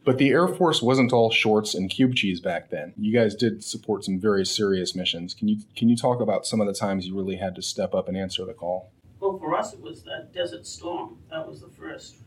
[0.03, 2.93] But the Air Force wasn't all shorts and cube cheese back then.
[2.97, 5.35] You guys did support some very serious missions.
[5.35, 7.93] Can you can you talk about some of the times you really had to step
[7.93, 8.91] up and answer the call?
[9.19, 11.17] Well, for us, it was that Desert Storm.
[11.29, 12.17] That was the first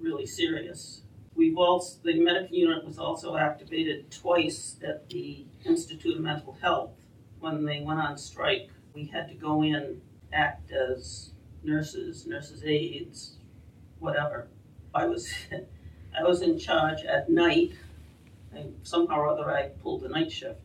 [0.00, 1.02] really serious.
[1.34, 6.90] We've also, the medical unit was also activated twice at the Institute of Mental Health.
[7.38, 10.00] When they went on strike, we had to go in,
[10.32, 11.30] act as
[11.62, 13.36] nurses, nurses' aides,
[13.98, 14.48] whatever.
[14.94, 15.32] I was,
[16.18, 17.72] I was in charge at night.
[18.54, 20.60] I, somehow or other, I pulled the night shift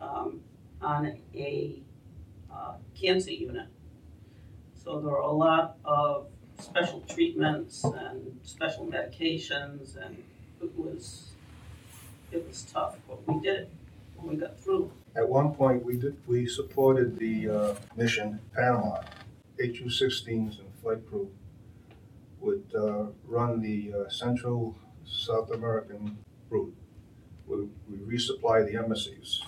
[0.00, 0.40] um,
[0.80, 1.82] on a
[2.52, 3.68] uh, cancer unit.
[4.82, 6.26] So there were a lot of
[6.58, 10.22] special treatments and special medications, and
[10.62, 11.30] it was
[12.32, 13.70] it was tough, but we did it.
[14.22, 14.90] We got through.
[15.16, 19.00] At one point, we did, we supported the uh, mission Panama.
[19.58, 21.30] HU-16s and flight crew
[22.40, 26.18] would uh, run the uh, Central South American
[26.50, 26.74] route.
[27.46, 29.40] We, we resupply the embassies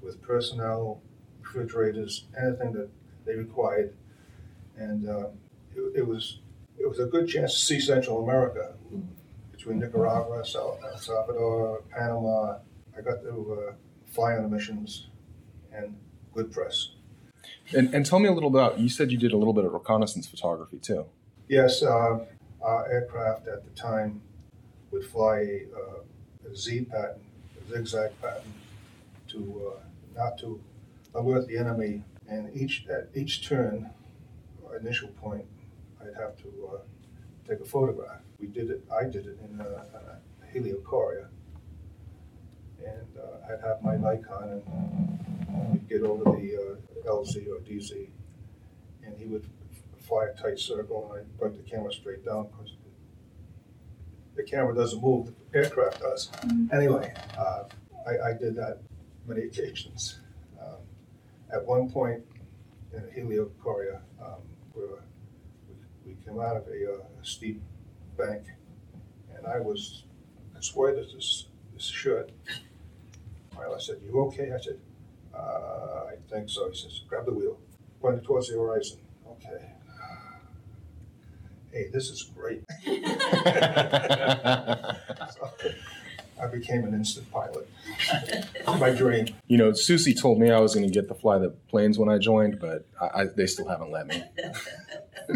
[0.00, 1.02] with personnel,
[1.42, 2.88] refrigerators, anything that
[3.26, 3.94] they required.
[4.76, 5.28] And uh,
[5.74, 6.38] it, it was
[6.78, 8.74] it was a good chance to see Central America
[9.52, 12.58] between Nicaragua, Sal- El Salvador, Panama.
[12.96, 13.74] I got to
[14.10, 15.08] fly on the missions
[15.72, 15.96] and
[16.34, 16.90] good press.
[17.72, 18.78] And, and tell me a little about.
[18.78, 21.06] You said you did a little bit of reconnaissance photography too.
[21.48, 22.18] Yes, uh,
[22.60, 24.20] our aircraft at the time
[24.90, 27.20] would fly uh, a Z pattern,
[27.58, 28.52] a zigzag pattern,
[29.28, 30.60] to uh, not to
[31.14, 32.02] alert the enemy.
[32.28, 33.90] And each at each turn,
[34.80, 35.44] initial point,
[36.00, 36.78] I'd have to uh,
[37.48, 38.20] take a photograph.
[38.38, 38.84] We did it.
[38.92, 41.28] I did it in a, a Helio Courier,
[42.86, 44.62] and uh, I'd have my Nikon,
[45.48, 48.08] and we'd get over the uh, LZ or DZ,
[49.04, 49.48] and he would
[50.10, 52.74] fly a tight circle and I bring the camera straight down because
[54.34, 56.30] the camera doesn't move, the aircraft does.
[56.72, 57.64] Anyway, uh,
[58.06, 58.80] I, I did that
[59.26, 60.18] many occasions.
[60.60, 60.78] Um,
[61.52, 62.24] at one point
[62.92, 64.40] in Helio Courier, um,
[64.74, 65.02] we, were,
[65.68, 67.62] we, we came out of a, uh, steep
[68.16, 68.44] bank
[69.36, 70.04] and I was,
[70.56, 72.32] I swear this, this shirt.
[73.80, 74.52] Well, I said, You okay?
[74.52, 74.78] I said,
[75.34, 76.68] uh, I think so.
[76.70, 77.58] He says, Grab the wheel,
[78.00, 78.98] pointed towards the horizon.
[79.26, 79.72] Okay.
[81.72, 82.64] Hey, this is great.
[85.30, 85.48] So,
[86.42, 87.68] I became an instant pilot.
[88.66, 89.28] My dream.
[89.46, 92.08] You know, Susie told me I was going to get to fly the planes when
[92.08, 94.22] I joined, but I, I, they still haven't let me.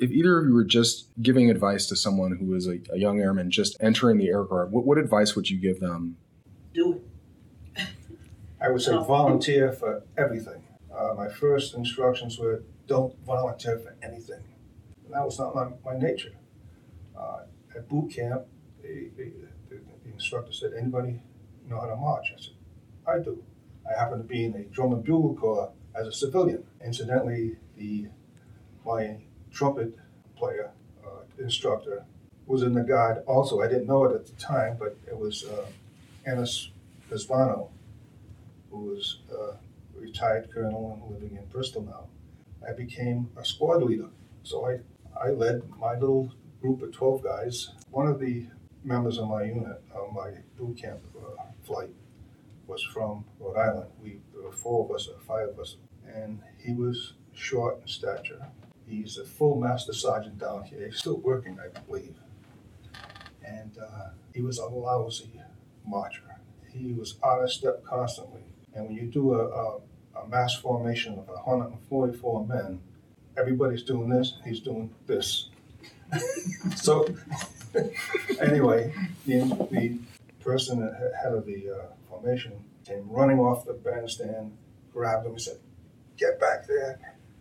[0.00, 3.20] if either of you were just giving advice to someone who is a, a young
[3.20, 6.16] airman just entering the Air Guard, what, what advice would you give them?
[6.74, 7.00] Do
[7.76, 7.86] it.
[8.60, 10.64] I would say volunteer for everything.
[10.92, 14.42] Uh, my first instructions were don't volunteer for anything.
[15.04, 16.32] And that was not my, my nature.
[17.16, 17.40] Uh,
[17.76, 18.42] at boot camp,
[18.82, 19.32] the, the,
[19.68, 21.20] the, the instructor said, anybody
[21.68, 22.32] know how to march?
[22.36, 22.54] I said,
[23.06, 23.42] I do.
[23.88, 26.64] I happen to be in the drum and bugle corps as a civilian.
[26.84, 28.08] Incidentally, the
[28.84, 29.18] my
[29.52, 29.96] trumpet
[30.36, 30.70] player,
[31.06, 32.04] uh, instructor,
[32.46, 33.62] was in the guard also.
[33.62, 35.66] I didn't know it at the time, but it was uh,
[36.26, 36.70] Ennis
[37.10, 37.68] Pisbano,
[38.70, 39.56] who was a
[39.98, 42.06] retired colonel and living in Bristol now.
[42.66, 44.08] I became a squad leader.
[44.42, 44.78] So I,
[45.22, 47.70] I led my little group of 12 guys.
[47.90, 48.46] One of the
[48.82, 51.90] members of my unit, on my boot camp uh, flight,
[52.66, 53.90] was from Rhode Island.
[54.02, 57.88] We, there were four of us, or five of us, and he was short in
[57.88, 58.46] stature.
[58.86, 60.86] He's a full master sergeant down here.
[60.86, 62.16] He's still working, I believe.
[63.44, 65.40] And uh, he was a lousy
[65.86, 66.22] marcher.
[66.72, 68.42] He was out of step constantly.
[68.74, 69.80] And when you do a, a,
[70.22, 72.80] a mass formation of 144 men,
[73.36, 75.50] everybody's doing this, he's doing this.
[76.76, 77.06] so,
[78.40, 78.92] anyway,
[79.26, 79.98] the, the
[80.42, 80.80] person
[81.22, 82.52] head of the uh, formation
[82.86, 84.56] came running off the bandstand,
[84.92, 85.58] grabbed him, and said,
[86.16, 86.98] Get back there.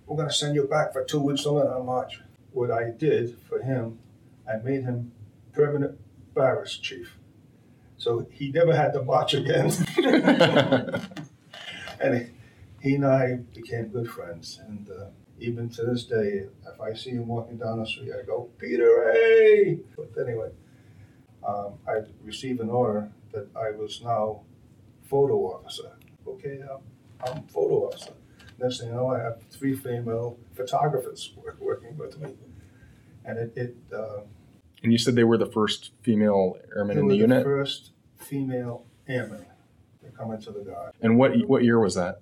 [0.07, 2.21] We're going to send you back for two weeks to learn how to march.
[2.51, 3.99] What I did for him,
[4.47, 5.11] I made him
[5.53, 5.99] permanent
[6.33, 7.17] barracks chief.
[8.03, 9.71] So he never had to march again.
[12.01, 12.29] and
[12.81, 14.59] he and I became good friends.
[14.67, 15.05] And uh,
[15.39, 19.13] even to this day, if I see him walking down the street, I go, Peter,
[19.13, 19.79] hey!
[19.95, 20.49] But anyway,
[21.47, 24.41] um, I received an order that I was now
[25.03, 25.93] photo officer.
[26.27, 26.81] Okay, I'm,
[27.25, 28.11] I'm photo officer.
[28.59, 32.33] Next thing you know, I have three female photographers work, working with me.
[33.23, 34.23] And it, it uh,
[34.83, 37.45] And you said they were the first female airmen in were the unit.
[37.45, 37.91] first
[38.23, 39.45] female airmen
[40.03, 40.93] to come into the Guard.
[41.01, 42.21] And what what year was that?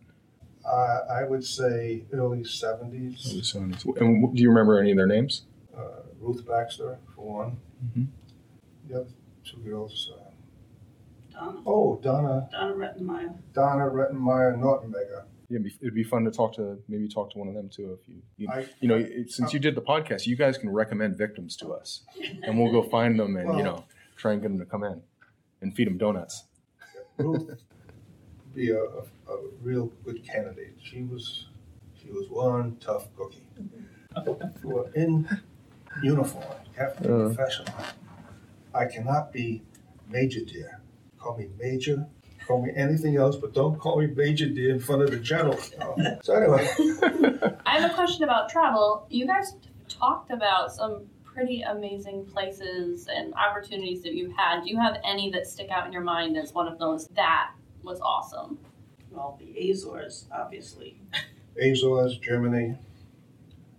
[0.66, 3.32] Uh, I would say early 70s.
[3.32, 3.99] Early 70s.
[3.99, 5.43] And do you remember any of their names?
[5.76, 7.58] Uh, Ruth Baxter, for one.
[7.84, 8.08] Mhm.
[8.88, 9.10] The other
[9.43, 10.30] two girls, uh,
[11.34, 13.36] Donna, oh, Donna, Donna Rettenmeyer.
[13.54, 15.24] Donna Rettenmeyer Nortenberger.
[15.49, 17.97] Yeah, it'd be, fun to talk to maybe talk to one of them too.
[17.99, 20.70] If you you, I, you know it, since you did the podcast, you guys can
[20.70, 22.04] recommend victims to us,
[22.43, 23.84] and we'll go find them and you know
[24.16, 25.02] try and get them to come in
[25.62, 26.45] and feed them donuts.
[27.18, 27.57] Ruth would
[28.55, 30.76] be a, a, a real good candidate.
[30.82, 31.47] She was,
[32.01, 33.43] she was one tough cookie.
[34.26, 35.28] You were in
[36.03, 36.43] uniform,
[36.74, 37.28] you have to be Uh.
[37.34, 37.74] professional.
[38.74, 39.64] I cannot be
[40.09, 40.82] Major Dear.
[41.20, 42.07] Call me Major,
[42.47, 45.57] call me anything else, but don't call me Major Dear in front of the general.
[46.24, 46.68] So anyway,
[47.66, 49.05] I have a question about travel.
[49.09, 49.55] You guys
[49.88, 51.03] talked about some
[51.41, 54.61] pretty amazing places and opportunities that you've had.
[54.61, 57.53] Do you have any that stick out in your mind as one of those that
[57.81, 58.59] was awesome?
[59.09, 61.01] Well, the Azores, obviously.
[61.59, 62.77] Azores, Germany,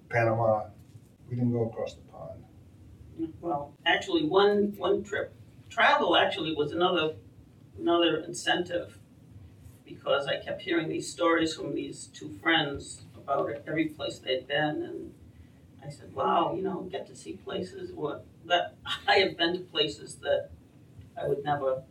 [0.09, 0.65] Panama.
[1.31, 3.33] We didn't go across the pond.
[3.41, 5.33] Well, actually, one one trip,
[5.71, 7.15] travel actually was another
[7.79, 8.99] another incentive
[9.85, 14.83] because I kept hearing these stories from these two friends about every place they'd been,
[14.83, 15.15] and
[15.85, 18.75] I said, "Wow, you know, get to see places what that
[19.09, 20.51] I have been to places that
[21.21, 21.83] I would never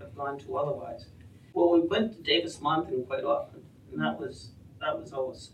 [0.00, 1.06] have gone to otherwise."
[1.54, 3.62] Well, we went to Davis-Monthan quite often,
[3.92, 4.50] and that was
[4.80, 5.50] that was always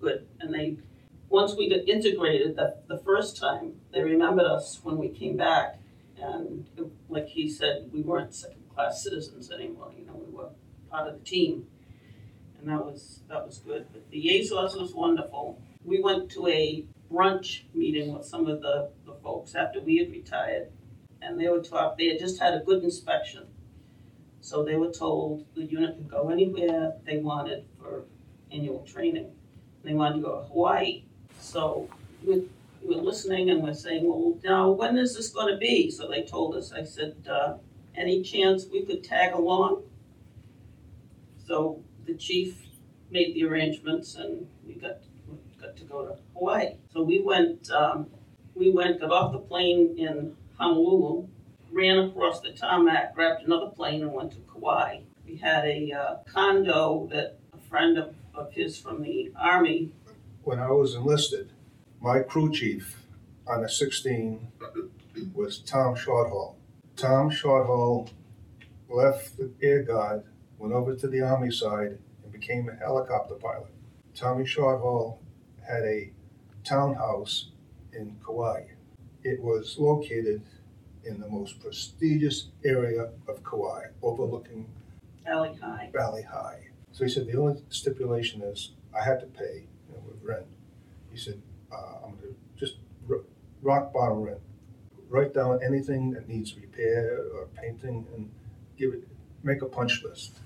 [0.00, 0.26] good.
[0.40, 0.78] And they
[1.28, 5.78] once we got integrated the, the first time, they remembered us when we came back.
[6.20, 9.92] And it- like he said, we weren't second class citizens anymore.
[9.98, 10.50] You know, we were
[10.90, 11.66] part of the team.
[12.58, 13.86] And that was that was good.
[13.92, 15.58] But the Azores was wonderful.
[15.84, 20.10] We went to a brunch meeting with some of the, the folks after we had
[20.10, 20.68] retired.
[21.22, 23.46] And they were taught they had just had a good inspection.
[24.40, 28.04] So they were told the unit could go anywhere they wanted for
[28.52, 29.30] annual training.
[29.82, 31.04] They wanted to go to Hawaii.
[31.40, 31.88] So
[32.22, 32.46] we,
[32.82, 35.90] we were listening and we're saying, well, now when is this going to be?
[35.90, 36.72] So they told us.
[36.72, 37.54] I said, uh,
[37.96, 39.82] any chance we could tag along?
[41.46, 42.66] So the chief
[43.10, 44.98] made the arrangements and we got
[45.76, 46.74] to go to Hawaii.
[46.92, 48.08] So we went um,
[48.54, 51.26] we went got off the plane in Honolulu,
[51.70, 55.00] ran across the tarmac, grabbed another plane and went to Kauai.
[55.26, 59.90] We had a uh, condo that a friend of, of his from the army
[60.42, 61.50] When I was enlisted,
[62.00, 63.02] my crew chief
[63.46, 64.46] on a 16
[65.32, 66.54] was Tom Shorthall.
[66.96, 68.08] Tom Shorthall
[68.88, 70.24] left the Air Guard,
[70.58, 73.72] went over to the Army side, and became a helicopter pilot.
[74.14, 75.18] Tommy Shorthall
[75.66, 76.10] had a
[76.64, 77.50] townhouse
[77.92, 78.64] in Kauai.
[79.22, 80.42] It was located
[81.04, 84.66] in the most prestigious area of Kauai, overlooking
[85.24, 85.90] Valley High.
[85.92, 86.68] Valley High.
[86.92, 90.46] So he said the only stipulation is I had to pay you know, with rent.
[91.10, 91.40] He said
[91.72, 93.24] uh, I'm going to just ro-
[93.62, 94.40] rock bottom rent.
[95.08, 98.30] Write down anything that needs repair or painting and
[98.78, 99.06] give it.
[99.42, 100.38] Make a punch list.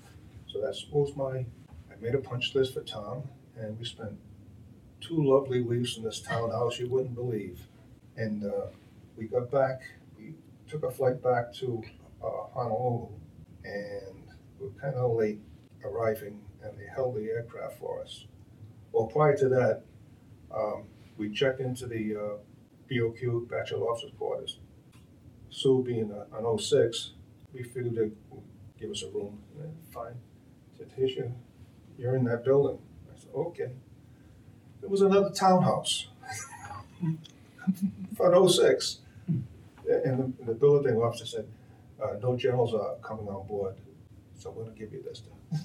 [0.47, 1.45] So that's what was my.
[1.91, 3.23] I made a punch list for Tom,
[3.57, 4.17] and we spent
[5.01, 7.61] two lovely weeks in this townhouse you wouldn't believe.
[8.17, 8.67] And uh,
[9.15, 9.81] we got back.
[10.17, 10.33] We
[10.67, 11.81] took a flight back to
[12.23, 13.07] uh, Honolulu,
[13.63, 14.23] and
[14.59, 15.39] we were kind of late
[15.83, 18.25] arriving, and they held the aircraft for us.
[18.91, 19.83] Well, prior to that,
[20.53, 20.85] um,
[21.17, 22.37] we checked into the uh,
[22.91, 24.59] BOQ, Bachelor Officers Quarters.
[25.49, 27.11] Sue being a, an 06,
[27.53, 28.15] we figured they'd
[28.79, 29.39] give us a room.
[29.91, 30.15] Fine.
[30.77, 31.27] Said, your,
[31.97, 32.79] you're in that building.
[33.11, 33.71] I said, okay.
[34.81, 36.07] There was another townhouse
[38.19, 38.99] an 06.
[39.87, 41.47] And the, the building officer said,
[42.01, 43.75] uh, no generals are coming on board,
[44.37, 45.21] so we're gonna give you this.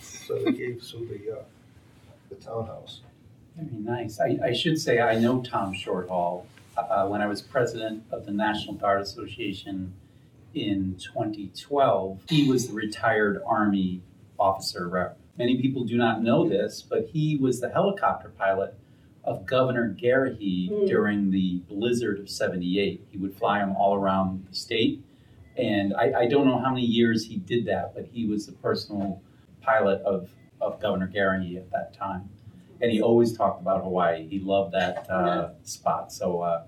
[0.00, 1.42] So they gave Sue the, uh,
[2.28, 3.00] the townhouse.
[3.56, 4.20] Very nice.
[4.20, 6.44] I, I should say I know Tom Shorthall.
[6.76, 9.94] Uh, when I was president of the National Guard Association
[10.54, 14.02] in 2012, he was the retired Army
[14.38, 15.17] officer rep.
[15.38, 18.74] Many people do not know this, but he was the helicopter pilot
[19.24, 20.86] of Governor Garrahy Hmm.
[20.86, 23.06] during the blizzard of 78.
[23.10, 25.02] He would fly him all around the state,
[25.56, 28.52] And I, I don't know how many years he did that, but he was the
[28.52, 29.20] personal
[29.60, 30.30] pilot of,
[30.60, 32.28] of Governor Garrahy at that time.
[32.80, 34.26] And he always talked about Hawaii.
[34.28, 36.12] He loved that uh, spot.
[36.12, 36.62] So uh,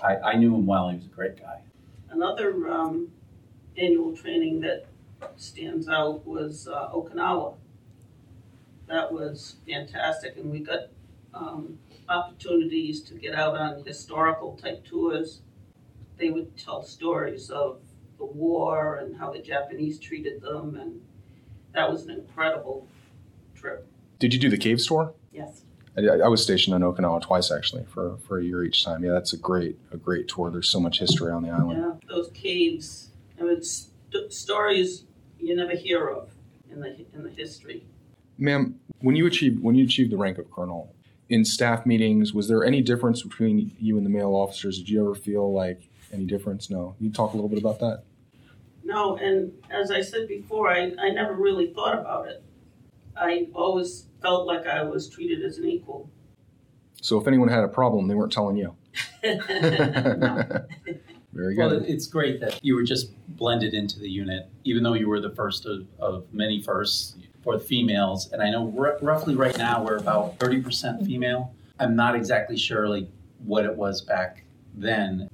[0.00, 0.88] I, I knew him well.
[0.90, 1.60] He was a great guy.
[2.08, 3.08] Another um,
[3.76, 4.86] annual training that
[5.36, 7.54] stands out was uh, Okinawa.
[8.88, 10.88] That was fantastic, and we got
[11.34, 11.78] um,
[12.08, 15.40] opportunities to get out on historical type tours.
[16.18, 17.80] They would tell stories of
[18.18, 21.00] the war and how the Japanese treated them, and
[21.74, 22.86] that was an incredible
[23.54, 23.86] trip.
[24.18, 25.12] Did you do the cave tour?
[25.32, 25.62] Yes.
[25.96, 29.02] I, I was stationed in Okinawa twice actually for, for a year each time.
[29.02, 30.50] Yeah, that's a great a great tour.
[30.50, 31.80] There's so much history on the island.
[31.80, 33.10] Yeah, those caves.
[33.40, 35.04] I mean, st- stories
[35.40, 36.30] you never hear of
[36.70, 37.84] in the in the history.
[38.38, 40.94] Ma'am, when you achieved when you achieved the rank of colonel
[41.28, 44.78] in staff meetings, was there any difference between you and the male officers?
[44.78, 46.70] Did you ever feel like any difference?
[46.70, 46.94] No.
[47.00, 48.02] You talk a little bit about that.
[48.84, 52.42] No, and as I said before, I, I never really thought about it.
[53.16, 56.08] I always felt like I was treated as an equal.
[57.02, 58.76] So if anyone had a problem, they weren't telling you.
[61.32, 61.72] Very good.
[61.82, 65.20] it- it's great that you were just blended into the unit, even though you were
[65.20, 67.16] the first of, of many firsts
[67.46, 68.32] for the females.
[68.32, 71.54] And I know r- roughly right now we're about 30% female.
[71.78, 73.06] I'm not exactly sure like
[73.44, 74.42] what it was back
[74.74, 75.30] then.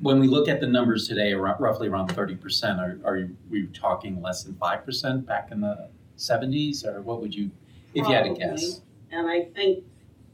[0.00, 3.68] When we look at the numbers today, ar- roughly around 30%, are, are you, we
[3.68, 5.88] talking less than 5% back in the
[6.18, 6.84] 70s?
[6.84, 7.48] Or what would you,
[7.94, 8.80] if you had to guess?
[9.12, 9.84] And I think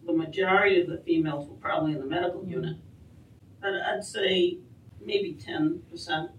[0.06, 2.78] the majority of the females were probably in the medical unit.
[3.60, 4.56] But I'd say
[5.04, 6.30] maybe 10%.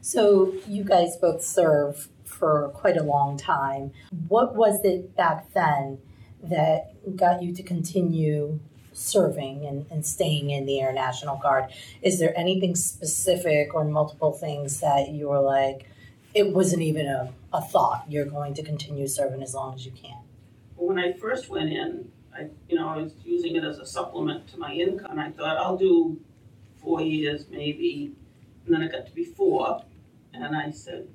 [0.00, 2.08] So you guys both serve
[2.38, 3.92] for quite a long time.
[4.28, 5.98] What was it back then
[6.42, 8.60] that got you to continue
[8.92, 11.70] serving and, and staying in the Air National Guard?
[12.02, 15.88] Is there anything specific or multiple things that you were like,
[16.34, 19.92] it wasn't even a, a thought, you're going to continue serving as long as you
[19.92, 20.18] can?
[20.76, 24.46] When I first went in, I, you know, I was using it as a supplement
[24.48, 25.18] to my income.
[25.18, 26.20] I thought I'll do
[26.80, 28.14] four years maybe,
[28.64, 29.82] and then it got to be four,
[30.32, 31.08] and I said,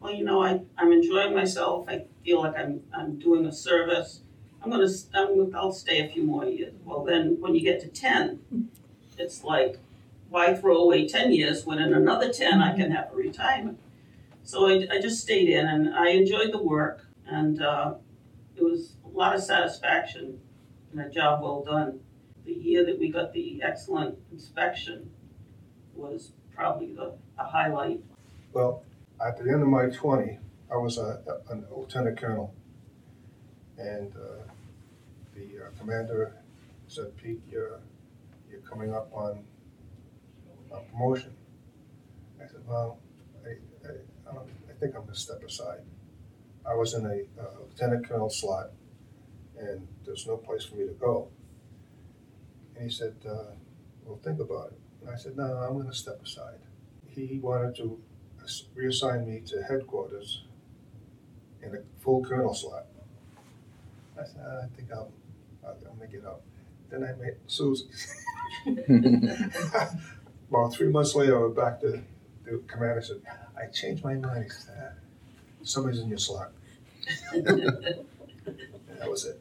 [0.00, 1.88] well, you know, I, I'm enjoying myself.
[1.88, 4.20] I feel like I'm I'm doing a service.
[4.62, 6.74] I'm gonna I'm, I'll stay a few more years.
[6.84, 8.40] Well, then when you get to ten,
[9.18, 9.78] it's like,
[10.30, 13.78] why throw away ten years when in another ten I can have a retirement?
[14.42, 17.94] So I, I just stayed in, and I enjoyed the work, and uh,
[18.56, 20.40] it was a lot of satisfaction
[20.92, 22.00] and a job well done.
[22.46, 25.10] The year that we got the excellent inspection
[25.94, 28.00] was probably the, the highlight.
[28.52, 28.82] Well,
[29.26, 30.38] at the end of my 20,
[30.72, 32.54] I was a, a, a lieutenant colonel.
[33.78, 34.42] And uh,
[35.34, 36.36] the uh, commander
[36.88, 37.80] said, Pete, you're,
[38.50, 39.44] you're coming up on,
[40.70, 41.34] on promotion.
[42.42, 42.98] I said, well,
[43.44, 43.50] I,
[43.86, 43.92] I,
[44.30, 45.80] I, I think I'm going to step aside.
[46.66, 47.22] I was in a
[47.60, 48.70] lieutenant colonel slot,
[49.58, 51.28] and there's no place for me to go.
[52.76, 53.54] And he said, uh,
[54.04, 54.80] well, think about it.
[55.00, 56.58] And I said, no I'm going to step aside.
[57.08, 58.00] He wanted to
[58.74, 60.42] reassigned me to headquarters
[61.62, 62.86] in a full colonel slot.
[64.18, 65.10] I said, "Ah, I think I'll,
[65.64, 66.42] I'll, I'll make it up.
[66.90, 67.86] Then I met Susie.
[70.50, 72.02] About three months later, I went back to
[72.44, 73.20] the commander said,
[73.56, 74.44] I changed my mind.
[74.44, 74.92] He said, "Ah,
[75.62, 76.52] somebody's in your slot.
[77.32, 77.46] And
[78.98, 79.40] that was it.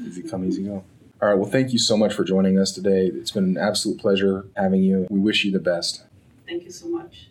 [0.00, 0.84] Easy come, easy go.
[1.20, 1.34] All right.
[1.34, 3.06] Well, thank you so much for joining us today.
[3.06, 5.06] It's been an absolute pleasure having you.
[5.08, 6.02] We wish you the best.
[6.46, 7.28] Thank you so much.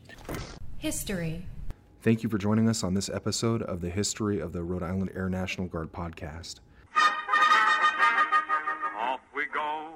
[0.81, 1.45] History.
[2.01, 5.11] Thank you for joining us on this episode of the History of the Rhode Island
[5.13, 6.55] Air National Guard podcast.
[8.97, 9.91] Off we go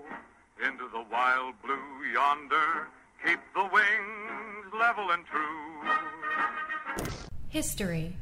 [0.63, 1.73] into the wild blue
[2.13, 2.87] yonder.
[3.25, 5.89] Keep the wings level and true.
[7.49, 8.15] History.